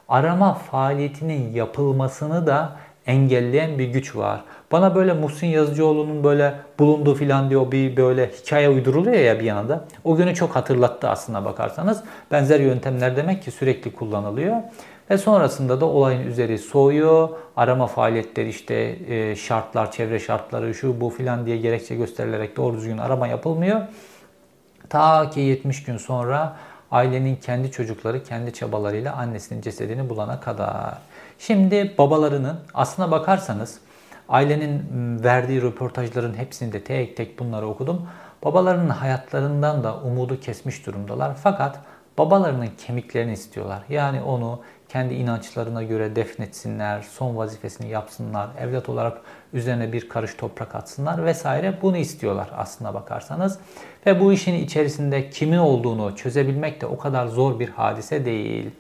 arama 0.10 0.54
faaliyetinin 0.54 1.54
yapılmasını 1.54 2.48
da 2.48 2.76
engelleyen 3.08 3.80
bir 3.80 3.88
güç 3.88 4.16
var. 4.16 4.42
Bana 4.72 4.96
böyle 4.96 5.14
Muhsin 5.14 5.48
Yazıcıoğlu'nun 5.48 6.24
böyle 6.24 6.56
bulunduğu 6.80 7.16
filan 7.16 7.50
diyor 7.50 7.72
bir 7.72 7.98
böyle 7.98 8.32
hikaye 8.32 8.70
uyduruluyor 8.70 9.16
ya 9.16 9.40
bir 9.40 9.46
yanında. 9.46 9.86
O 10.04 10.16
günü 10.16 10.36
çok 10.36 10.56
hatırlattı 10.56 11.10
aslında 11.10 11.46
bakarsanız. 11.46 12.04
Benzer 12.32 12.60
yöntemler 12.60 13.16
demek 13.16 13.44
ki 13.44 13.52
sürekli 13.52 13.92
kullanılıyor. 13.94 14.56
Ve 15.10 15.18
sonrasında 15.18 15.82
da 15.82 15.86
olayın 15.86 16.28
üzeri 16.28 16.58
soğuyor. 16.58 17.30
Arama 17.58 17.88
faaliyetleri 17.88 18.50
işte 18.50 18.98
e, 19.08 19.36
şartlar, 19.36 19.92
çevre 19.92 20.20
şartları 20.20 20.74
şu 20.74 21.02
bu 21.02 21.10
filan 21.10 21.46
diye 21.46 21.58
gerekçe 21.58 21.96
gösterilerek 21.96 22.58
doğru 22.58 22.78
düzgün 22.78 22.98
arama 22.98 23.28
yapılmıyor. 23.28 23.82
Ta 24.90 25.30
ki 25.30 25.40
70 25.40 25.84
gün 25.84 25.98
sonra 25.98 26.58
ailenin 26.92 27.36
kendi 27.36 27.72
çocukları 27.72 28.24
kendi 28.24 28.54
çabalarıyla 28.54 29.14
annesinin 29.14 29.62
cesedini 29.62 30.10
bulana 30.10 30.40
kadar. 30.40 30.98
Şimdi 31.40 31.96
babalarının 31.98 32.60
aslına 32.74 33.12
bakarsanız 33.12 33.80
ailenin 34.30 34.84
verdiği 35.24 35.62
röportajların 35.62 36.34
hepsini 36.34 36.74
de 36.74 36.84
tek 36.84 37.18
tek 37.18 37.40
bunları 37.40 37.68
okudum. 37.68 38.08
Babalarının 38.44 38.90
hayatlarından 38.90 39.84
da 39.84 39.98
umudu 39.98 40.40
kesmiş 40.40 40.86
durumdalar. 40.86 41.36
Fakat 41.44 41.80
babalarının 42.18 42.70
kemiklerini 42.78 43.34
istiyorlar. 43.34 43.84
Yani 43.90 44.22
onu 44.22 44.62
kendi 44.90 45.14
inançlarına 45.14 45.84
göre 45.84 46.16
defnetsinler, 46.16 47.02
son 47.02 47.36
vazifesini 47.36 47.90
yapsınlar, 47.90 48.50
evlat 48.60 48.90
olarak 48.90 49.22
üzerine 49.56 49.94
bir 49.94 50.10
karış 50.10 50.34
toprak 50.34 50.76
atsınlar 50.76 51.26
vesaire. 51.26 51.78
Bunu 51.82 51.98
istiyorlar 51.98 52.50
aslına 52.58 52.94
bakarsanız. 52.94 53.60
Ve 54.06 54.20
bu 54.20 54.34
işin 54.34 54.54
içerisinde 54.54 55.30
kimin 55.30 55.58
olduğunu 55.58 56.16
çözebilmek 56.16 56.82
de 56.82 56.86
o 56.86 56.98
kadar 56.98 57.28
zor 57.28 57.60
bir 57.60 57.70
hadise 57.70 58.26
değil. 58.26 58.72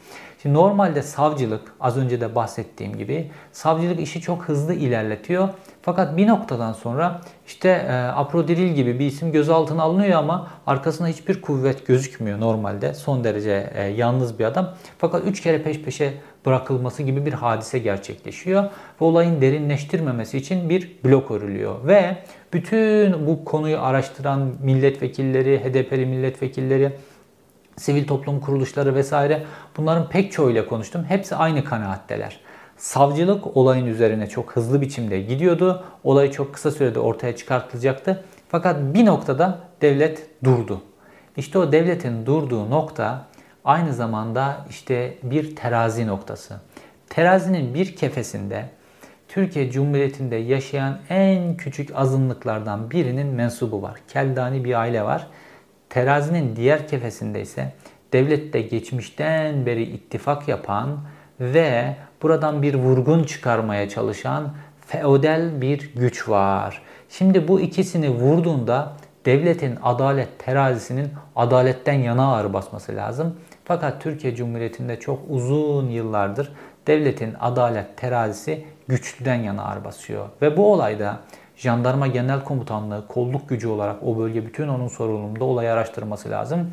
Şimdi 0.41 0.55
normalde 0.55 1.01
savcılık 1.01 1.61
az 1.79 1.97
önce 1.97 2.21
de 2.21 2.35
bahsettiğim 2.35 2.97
gibi 2.97 3.31
savcılık 3.51 3.99
işi 3.99 4.21
çok 4.21 4.43
hızlı 4.43 4.73
ilerletiyor. 4.73 5.49
Fakat 5.81 6.17
bir 6.17 6.27
noktadan 6.27 6.73
sonra 6.73 7.21
işte 7.47 7.69
e, 7.69 7.93
Aprodiril 7.93 8.73
gibi 8.73 8.99
bir 8.99 9.05
isim 9.05 9.31
gözaltına 9.31 9.83
alınıyor 9.83 10.19
ama 10.19 10.47
arkasında 10.67 11.07
hiçbir 11.07 11.41
kuvvet 11.41 11.88
gözükmüyor 11.88 12.39
normalde. 12.39 12.93
Son 12.93 13.23
derece 13.23 13.71
e, 13.75 13.83
yalnız 13.83 14.39
bir 14.39 14.45
adam. 14.45 14.73
Fakat 14.97 15.27
üç 15.27 15.41
kere 15.41 15.63
peş 15.63 15.81
peşe 15.81 16.13
bırakılması 16.45 17.03
gibi 17.03 17.25
bir 17.25 17.34
hadise 17.34 17.79
gerçekleşiyor. 17.79 18.63
Ve 19.01 19.05
olayın 19.05 19.41
derinleştirmemesi 19.41 20.38
için 20.38 20.69
bir 20.69 20.91
blok 21.05 21.31
örülüyor. 21.31 21.88
Ve 21.88 22.17
bütün 22.53 23.27
bu 23.27 23.45
konuyu 23.45 23.79
araştıran 23.79 24.53
milletvekilleri, 24.63 25.60
HDP'li 25.60 26.05
milletvekilleri, 26.05 26.91
sivil 27.77 28.08
toplum 28.08 28.39
kuruluşları 28.39 28.95
vesaire 28.95 29.43
bunların 29.77 30.10
pek 30.10 30.31
çoğuyla 30.31 30.65
konuştum. 30.65 31.03
Hepsi 31.03 31.36
aynı 31.36 31.63
kanaatteler. 31.63 32.39
Savcılık 32.77 33.58
olayın 33.58 33.86
üzerine 33.86 34.27
çok 34.27 34.55
hızlı 34.55 34.81
biçimde 34.81 35.21
gidiyordu. 35.21 35.84
Olay 36.03 36.31
çok 36.31 36.53
kısa 36.53 36.71
sürede 36.71 36.99
ortaya 36.99 37.36
çıkartılacaktı. 37.36 38.23
Fakat 38.49 38.93
bir 38.93 39.05
noktada 39.05 39.60
devlet 39.81 40.43
durdu. 40.43 40.81
İşte 41.38 41.60
o 41.60 41.71
devletin 41.71 42.25
durduğu 42.25 42.69
nokta 42.69 43.25
aynı 43.65 43.93
zamanda 43.93 44.65
işte 44.69 45.17
bir 45.23 45.56
terazi 45.56 46.08
noktası. 46.08 46.56
Terazinin 47.10 47.73
bir 47.73 47.95
kefesinde 47.95 48.65
Türkiye 49.28 49.71
Cumhuriyeti'nde 49.71 50.36
yaşayan 50.36 50.99
en 51.10 51.58
küçük 51.58 51.95
azınlıklardan 51.95 52.91
birinin 52.91 53.28
mensubu 53.28 53.82
var. 53.82 53.99
Keldani 54.08 54.63
bir 54.63 54.80
aile 54.80 55.04
var 55.04 55.28
Terazinin 55.95 56.56
diğer 56.56 56.88
kefesinde 56.88 57.41
ise 57.41 57.73
devlette 58.13 58.62
geçmişten 58.62 59.65
beri 59.65 59.84
ittifak 59.84 60.47
yapan 60.47 60.99
ve 61.39 61.95
buradan 62.21 62.62
bir 62.62 62.75
vurgun 62.75 63.23
çıkarmaya 63.23 63.89
çalışan 63.89 64.54
feodal 64.88 65.62
bir 65.62 65.93
güç 65.95 66.30
var. 66.30 66.82
Şimdi 67.10 67.47
bu 67.47 67.60
ikisini 67.60 68.10
vurduğunda 68.10 68.93
devletin 69.25 69.78
adalet 69.84 70.39
terazisinin 70.39 71.10
adaletten 71.36 71.99
yana 71.99 72.36
ağır 72.36 72.54
basması 72.54 72.95
lazım. 72.95 73.36
Fakat 73.65 74.01
Türkiye 74.01 74.36
Cumhuriyeti'nde 74.36 74.99
çok 74.99 75.19
uzun 75.30 75.89
yıllardır 75.89 76.51
devletin 76.88 77.34
adalet 77.39 77.97
terazisi 77.97 78.65
güçlüden 78.88 79.36
yana 79.36 79.65
ağır 79.65 79.84
basıyor. 79.84 80.30
Ve 80.41 80.58
bu 80.58 80.73
olayda 80.73 81.19
Jandarma 81.58 82.08
Genel 82.08 82.43
Komutanlığı 82.43 83.08
kolluk 83.08 83.49
gücü 83.49 83.67
olarak 83.67 84.04
o 84.04 84.17
bölge 84.17 84.45
bütün 84.45 84.67
onun 84.67 84.88
sorumluluğunda 84.88 85.43
olayı 85.43 85.71
araştırması 85.71 86.30
lazım. 86.30 86.71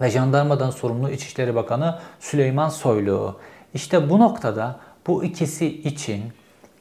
Ve 0.00 0.10
jandarmadan 0.10 0.70
sorumlu 0.70 1.10
İçişleri 1.10 1.54
Bakanı 1.54 1.98
Süleyman 2.20 2.68
Soylu. 2.68 3.40
İşte 3.74 4.10
bu 4.10 4.18
noktada 4.18 4.80
bu 5.06 5.24
ikisi 5.24 5.66
için 5.66 6.22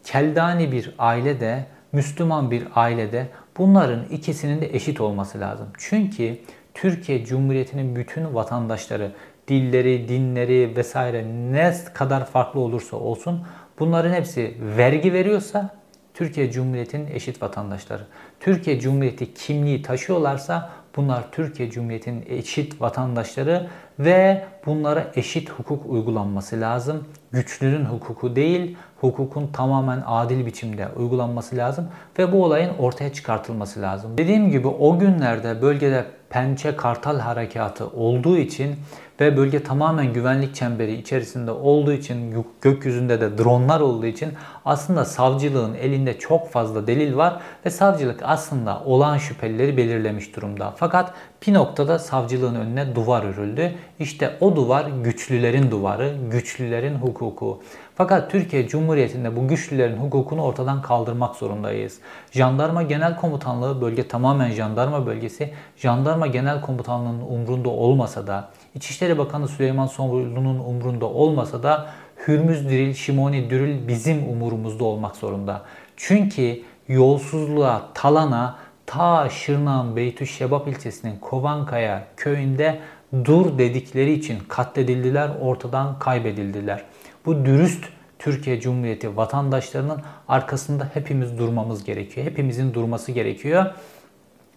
Keldani 0.03 0.71
bir 0.71 0.95
ailede, 0.99 1.65
Müslüman 1.91 2.51
bir 2.51 2.67
ailede 2.75 3.27
bunların 3.57 4.05
ikisinin 4.05 4.61
de 4.61 4.75
eşit 4.75 5.01
olması 5.01 5.39
lazım. 5.39 5.67
Çünkü 5.77 6.37
Türkiye 6.83 7.25
Cumhuriyeti'nin 7.25 7.95
bütün 7.95 8.35
vatandaşları, 8.35 9.11
dilleri, 9.47 10.07
dinleri 10.07 10.73
vesaire 10.77 11.25
ne 11.51 11.73
kadar 11.93 12.25
farklı 12.25 12.59
olursa 12.59 12.97
olsun 12.97 13.41
bunların 13.79 14.13
hepsi 14.13 14.57
vergi 14.77 15.13
veriyorsa 15.13 15.69
Türkiye 16.13 16.51
Cumhuriyeti'nin 16.51 17.07
eşit 17.07 17.41
vatandaşları. 17.41 18.03
Türkiye 18.39 18.79
Cumhuriyeti 18.79 19.33
kimliği 19.33 19.81
taşıyorlarsa 19.81 20.71
Bunlar 20.95 21.31
Türkiye 21.31 21.69
Cumhuriyeti'nin 21.69 22.25
eşit 22.29 22.81
vatandaşları 22.81 23.67
ve 23.99 24.45
bunlara 24.65 25.11
eşit 25.15 25.49
hukuk 25.49 25.85
uygulanması 25.85 26.61
lazım. 26.61 27.07
Güçlünün 27.31 27.85
hukuku 27.85 28.35
değil, 28.35 28.77
hukukun 29.01 29.47
tamamen 29.47 30.03
adil 30.05 30.45
biçimde 30.45 30.87
uygulanması 30.95 31.57
lazım 31.57 31.87
ve 32.19 32.31
bu 32.31 32.43
olayın 32.43 32.71
ortaya 32.79 33.13
çıkartılması 33.13 33.81
lazım. 33.81 34.17
Dediğim 34.17 34.51
gibi 34.51 34.67
o 34.67 34.99
günlerde 34.99 35.61
bölgede 35.61 36.05
Pençe 36.29 36.75
Kartal 36.75 37.19
harekatı 37.19 37.87
olduğu 37.87 38.37
için 38.37 38.75
ve 39.19 39.37
bölge 39.37 39.63
tamamen 39.63 40.13
güvenlik 40.13 40.55
çemberi 40.55 40.93
içerisinde 40.93 41.51
olduğu 41.51 41.93
için 41.93 42.45
gökyüzünde 42.61 43.21
de 43.21 43.37
dronlar 43.37 43.79
olduğu 43.79 44.05
için 44.05 44.33
aslında 44.65 45.05
savcılığın 45.05 45.73
elinde 45.73 46.19
çok 46.19 46.49
fazla 46.49 46.87
delil 46.87 47.15
var 47.15 47.41
ve 47.65 47.69
savcılık 47.69 48.19
aslında 48.23 48.81
olan 48.85 49.17
şüphelileri 49.17 49.77
belirlemiş 49.77 50.35
durumda. 50.35 50.73
Fakat 50.77 51.13
bir 51.47 51.53
noktada 51.53 51.99
savcılığın 51.99 52.55
önüne 52.55 52.95
duvar 52.95 53.23
örüldü. 53.23 53.73
İşte 53.99 54.37
o 54.41 54.55
duvar 54.55 54.85
güçlülerin 55.03 55.71
duvarı, 55.71 56.13
güçlülerin 56.31 56.95
hukuku. 56.95 57.61
Fakat 57.95 58.31
Türkiye 58.31 58.67
Cumhuriyeti'nde 58.67 59.35
bu 59.35 59.47
güçlülerin 59.47 59.97
hukukunu 59.97 60.43
ortadan 60.43 60.81
kaldırmak 60.81 61.35
zorundayız. 61.35 61.99
Jandarma 62.31 62.83
Genel 62.83 63.15
Komutanlığı 63.15 63.81
bölge 63.81 64.07
tamamen 64.07 64.51
jandarma 64.51 65.05
bölgesi. 65.05 65.53
Jandarma 65.77 66.27
Genel 66.27 66.61
Komutanlığı'nın 66.61 67.21
umrunda 67.21 67.69
olmasa 67.69 68.27
da, 68.27 68.49
İçişleri 68.75 69.17
Bakanı 69.17 69.47
Süleyman 69.47 69.87
Soylu'nun 69.87 70.59
umrunda 70.59 71.05
olmasa 71.05 71.63
da 71.63 71.89
Hürmüz 72.27 72.69
Diril, 72.69 72.93
Şimoni 72.93 73.49
Dürül 73.49 73.87
bizim 73.87 74.29
umurumuzda 74.29 74.83
olmak 74.83 75.15
zorunda. 75.15 75.61
Çünkü 75.97 76.61
yolsuzluğa, 76.87 77.89
talana 77.93 78.55
ta 78.85 79.29
Şırnak'ın 79.29 79.95
Beytüşşebap 79.95 80.67
ilçesinin 80.67 81.19
Kovankaya 81.19 82.07
köyünde 82.17 82.79
dur 83.25 83.57
dedikleri 83.57 84.13
için 84.13 84.39
katledildiler, 84.47 85.29
ortadan 85.41 85.99
kaybedildiler. 85.99 86.83
Bu 87.25 87.45
dürüst 87.45 87.85
Türkiye 88.19 88.59
Cumhuriyeti 88.59 89.17
vatandaşlarının 89.17 90.01
arkasında 90.27 90.89
hepimiz 90.93 91.37
durmamız 91.37 91.83
gerekiyor. 91.83 92.27
Hepimizin 92.27 92.73
durması 92.73 93.11
gerekiyor. 93.11 93.65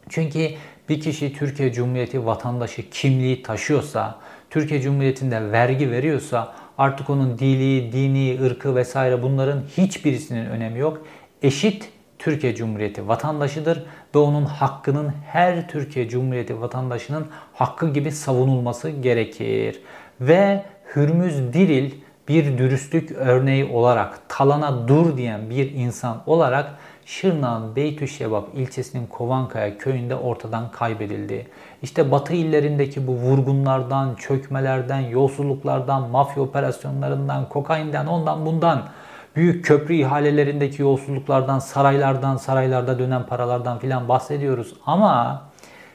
Çünkü 0.09 0.51
bir 0.89 1.01
kişi 1.01 1.33
Türkiye 1.33 1.73
Cumhuriyeti 1.73 2.27
vatandaşı 2.27 2.91
kimliği 2.91 3.43
taşıyorsa, 3.43 4.19
Türkiye 4.51 4.81
Cumhuriyeti'nde 4.81 5.53
vergi 5.53 5.91
veriyorsa 5.91 6.55
artık 6.79 7.11
onun 7.11 7.39
dili, 7.39 7.93
dini, 7.93 8.39
ırkı 8.43 8.77
vesaire 8.77 9.23
bunların 9.23 9.63
hiçbirisinin 9.77 10.47
önemi 10.47 10.79
yok. 10.79 11.07
Eşit 11.43 11.89
Türkiye 12.19 12.55
Cumhuriyeti 12.55 13.09
vatandaşıdır 13.09 13.83
ve 14.15 14.19
onun 14.19 14.45
hakkının 14.45 15.13
her 15.27 15.69
Türkiye 15.69 16.09
Cumhuriyeti 16.09 16.61
vatandaşının 16.61 17.27
hakkı 17.55 17.93
gibi 17.93 18.13
savunulması 18.13 18.91
gerekir. 18.91 19.81
Ve 20.21 20.63
Hürmüz 20.97 21.53
Diril 21.53 21.93
bir 22.29 22.59
dürüstlük 22.59 23.13
örneği 23.13 23.65
olarak 23.65 24.29
talana 24.29 24.89
dur 24.89 25.17
diyen 25.17 25.51
bir 25.51 25.73
insan 25.73 26.23
olarak 26.27 26.75
Şırnak'ın 27.07 27.77
Beytüşşebap 27.77 28.49
ilçesinin 28.55 29.07
Kovankaya 29.07 29.79
köyünde 29.79 30.15
ortadan 30.15 30.71
kaybedildi. 30.71 31.47
İşte 31.83 32.11
batı 32.11 32.35
illerindeki 32.35 33.07
bu 33.07 33.13
vurgunlardan, 33.13 34.15
çökmelerden, 34.15 35.01
yolsuzluklardan, 35.01 36.11
mafya 36.11 36.43
operasyonlarından, 36.43 37.49
kokainden, 37.49 38.07
ondan 38.07 38.47
bundan, 38.47 38.89
büyük 39.37 39.65
köprü 39.65 39.95
ihalelerindeki 39.95 40.83
yolsuzluklardan, 40.83 41.59
saraylardan, 41.59 42.37
saraylarda 42.37 42.99
dönen 42.99 43.27
paralardan 43.27 43.79
filan 43.79 44.09
bahsediyoruz. 44.09 44.75
Ama 44.87 45.43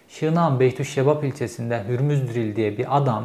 Şırnak'ın 0.08 0.60
Beytüşşebap 0.60 1.24
ilçesinde 1.24 1.84
Hürmüzdüril 1.88 2.56
diye 2.56 2.78
bir 2.78 2.98
adam 2.98 3.24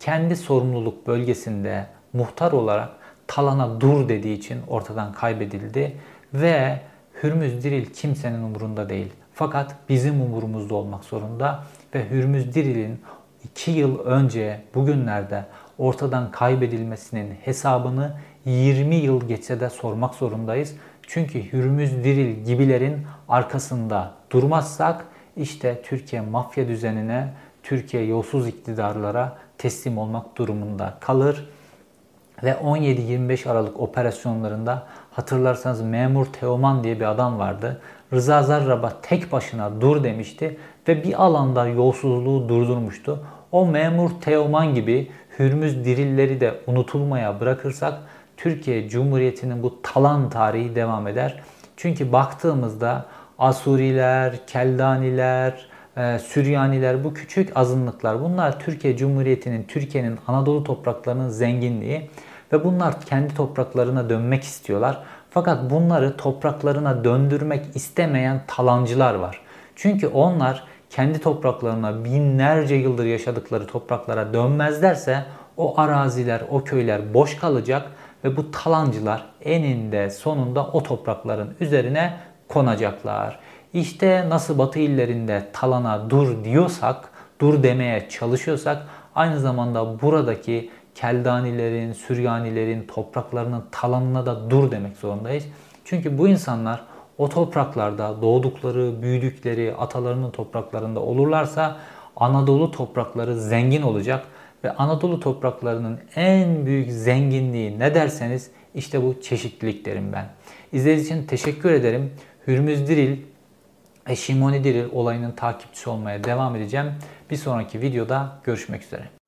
kendi 0.00 0.36
sorumluluk 0.36 1.06
bölgesinde 1.06 1.86
muhtar 2.12 2.52
olarak 2.52 2.88
talana 3.26 3.80
dur 3.80 4.08
dediği 4.08 4.38
için 4.38 4.58
ortadan 4.68 5.12
kaybedildi 5.12 5.96
ve 6.34 6.80
Hürmüz 7.22 7.64
Diril 7.64 7.86
kimsenin 7.86 8.42
umurunda 8.42 8.88
değil. 8.88 9.12
Fakat 9.34 9.76
bizim 9.88 10.20
umurumuzda 10.20 10.74
olmak 10.74 11.04
zorunda 11.04 11.64
ve 11.94 12.10
Hürmüz 12.10 12.54
Diril'in 12.54 13.00
2 13.44 13.70
yıl 13.70 13.98
önce 13.98 14.62
bugünlerde 14.74 15.44
ortadan 15.78 16.30
kaybedilmesinin 16.30 17.34
hesabını 17.44 18.16
20 18.44 18.94
yıl 18.94 19.28
geçse 19.28 19.60
de 19.60 19.70
sormak 19.70 20.14
zorundayız. 20.14 20.74
Çünkü 21.02 21.52
Hürmüz 21.52 22.04
Diril 22.04 22.44
gibilerin 22.44 23.06
arkasında 23.28 24.14
durmazsak 24.30 25.04
işte 25.36 25.82
Türkiye 25.82 26.22
mafya 26.22 26.68
düzenine, 26.68 27.28
Türkiye 27.62 28.04
yolsuz 28.04 28.48
iktidarlara 28.48 29.38
teslim 29.58 29.98
olmak 29.98 30.36
durumunda 30.36 30.98
kalır. 31.00 31.48
Ve 32.42 32.50
17-25 32.50 33.48
Aralık 33.48 33.80
operasyonlarında 33.80 34.86
hatırlarsanız 35.20 35.82
memur 35.82 36.26
Teoman 36.26 36.84
diye 36.84 37.00
bir 37.00 37.10
adam 37.10 37.38
vardı. 37.38 37.80
Rıza 38.12 38.42
Zarrab'a 38.42 38.92
tek 39.02 39.32
başına 39.32 39.80
dur 39.80 40.04
demişti 40.04 40.58
ve 40.88 41.04
bir 41.04 41.22
alanda 41.22 41.66
yolsuzluğu 41.66 42.48
durdurmuştu. 42.48 43.24
O 43.52 43.66
memur 43.66 44.10
Teoman 44.20 44.74
gibi 44.74 45.10
Hürmüz 45.38 45.84
dirilleri 45.84 46.40
de 46.40 46.54
unutulmaya 46.66 47.40
bırakırsak 47.40 47.94
Türkiye 48.36 48.88
Cumhuriyeti'nin 48.88 49.62
bu 49.62 49.82
talan 49.82 50.30
tarihi 50.30 50.74
devam 50.74 51.06
eder. 51.06 51.42
Çünkü 51.76 52.12
baktığımızda 52.12 53.06
Asuriler, 53.38 54.46
Keldaniler, 54.46 55.68
e, 55.96 56.18
Süryaniler 56.18 57.04
bu 57.04 57.14
küçük 57.14 57.56
azınlıklar 57.56 58.22
bunlar 58.22 58.60
Türkiye 58.60 58.96
Cumhuriyeti'nin, 58.96 59.62
Türkiye'nin 59.62 60.18
Anadolu 60.26 60.64
topraklarının 60.64 61.28
zenginliği 61.28 62.10
ve 62.52 62.64
bunlar 62.64 63.00
kendi 63.00 63.34
topraklarına 63.34 64.10
dönmek 64.10 64.42
istiyorlar. 64.42 65.02
Fakat 65.30 65.70
bunları 65.70 66.16
topraklarına 66.16 67.04
döndürmek 67.04 67.76
istemeyen 67.76 68.42
talancılar 68.46 69.14
var. 69.14 69.40
Çünkü 69.76 70.06
onlar 70.06 70.64
kendi 70.90 71.18
topraklarına 71.18 72.04
binlerce 72.04 72.74
yıldır 72.74 73.04
yaşadıkları 73.04 73.66
topraklara 73.66 74.34
dönmezlerse 74.34 75.24
o 75.56 75.80
araziler, 75.80 76.42
o 76.50 76.64
köyler 76.64 77.14
boş 77.14 77.36
kalacak 77.36 77.90
ve 78.24 78.36
bu 78.36 78.50
talancılar 78.50 79.26
eninde 79.44 80.10
sonunda 80.10 80.66
o 80.66 80.82
toprakların 80.82 81.54
üzerine 81.60 82.16
konacaklar. 82.48 83.38
İşte 83.72 84.28
nasıl 84.28 84.58
Batı 84.58 84.78
illerinde 84.78 85.48
talana 85.52 86.10
dur 86.10 86.44
diyorsak, 86.44 87.08
dur 87.40 87.62
demeye 87.62 88.08
çalışıyorsak 88.08 88.82
aynı 89.14 89.40
zamanda 89.40 90.02
buradaki 90.02 90.70
Keldanilerin, 91.00 91.92
Süryanilerin 91.92 92.86
topraklarının 92.86 93.64
talanına 93.70 94.26
da 94.26 94.50
dur 94.50 94.70
demek 94.70 94.96
zorundayız. 94.96 95.44
Çünkü 95.84 96.18
bu 96.18 96.28
insanlar 96.28 96.84
o 97.18 97.28
topraklarda 97.28 98.22
doğdukları, 98.22 99.02
büyüdükleri 99.02 99.74
atalarının 99.78 100.30
topraklarında 100.30 101.00
olurlarsa 101.00 101.76
Anadolu 102.16 102.70
toprakları 102.70 103.40
zengin 103.40 103.82
olacak 103.82 104.24
ve 104.64 104.72
Anadolu 104.72 105.20
topraklarının 105.20 105.98
en 106.16 106.66
büyük 106.66 106.90
zenginliği 106.90 107.78
ne 107.78 107.94
derseniz 107.94 108.50
işte 108.74 109.02
bu 109.02 109.20
çeşitlilik 109.22 109.84
derim 109.84 110.12
ben. 110.12 110.26
İzlediğiniz 110.72 111.06
için 111.06 111.26
teşekkür 111.26 111.72
ederim. 111.72 112.12
Hürmüz 112.46 112.88
Diril, 112.88 113.16
Şimoni 114.14 114.64
Diril 114.64 114.88
olayının 114.92 115.32
takipçisi 115.32 115.90
olmaya 115.90 116.24
devam 116.24 116.56
edeceğim. 116.56 116.86
Bir 117.30 117.36
sonraki 117.36 117.80
videoda 117.80 118.38
görüşmek 118.44 118.82
üzere. 118.82 119.19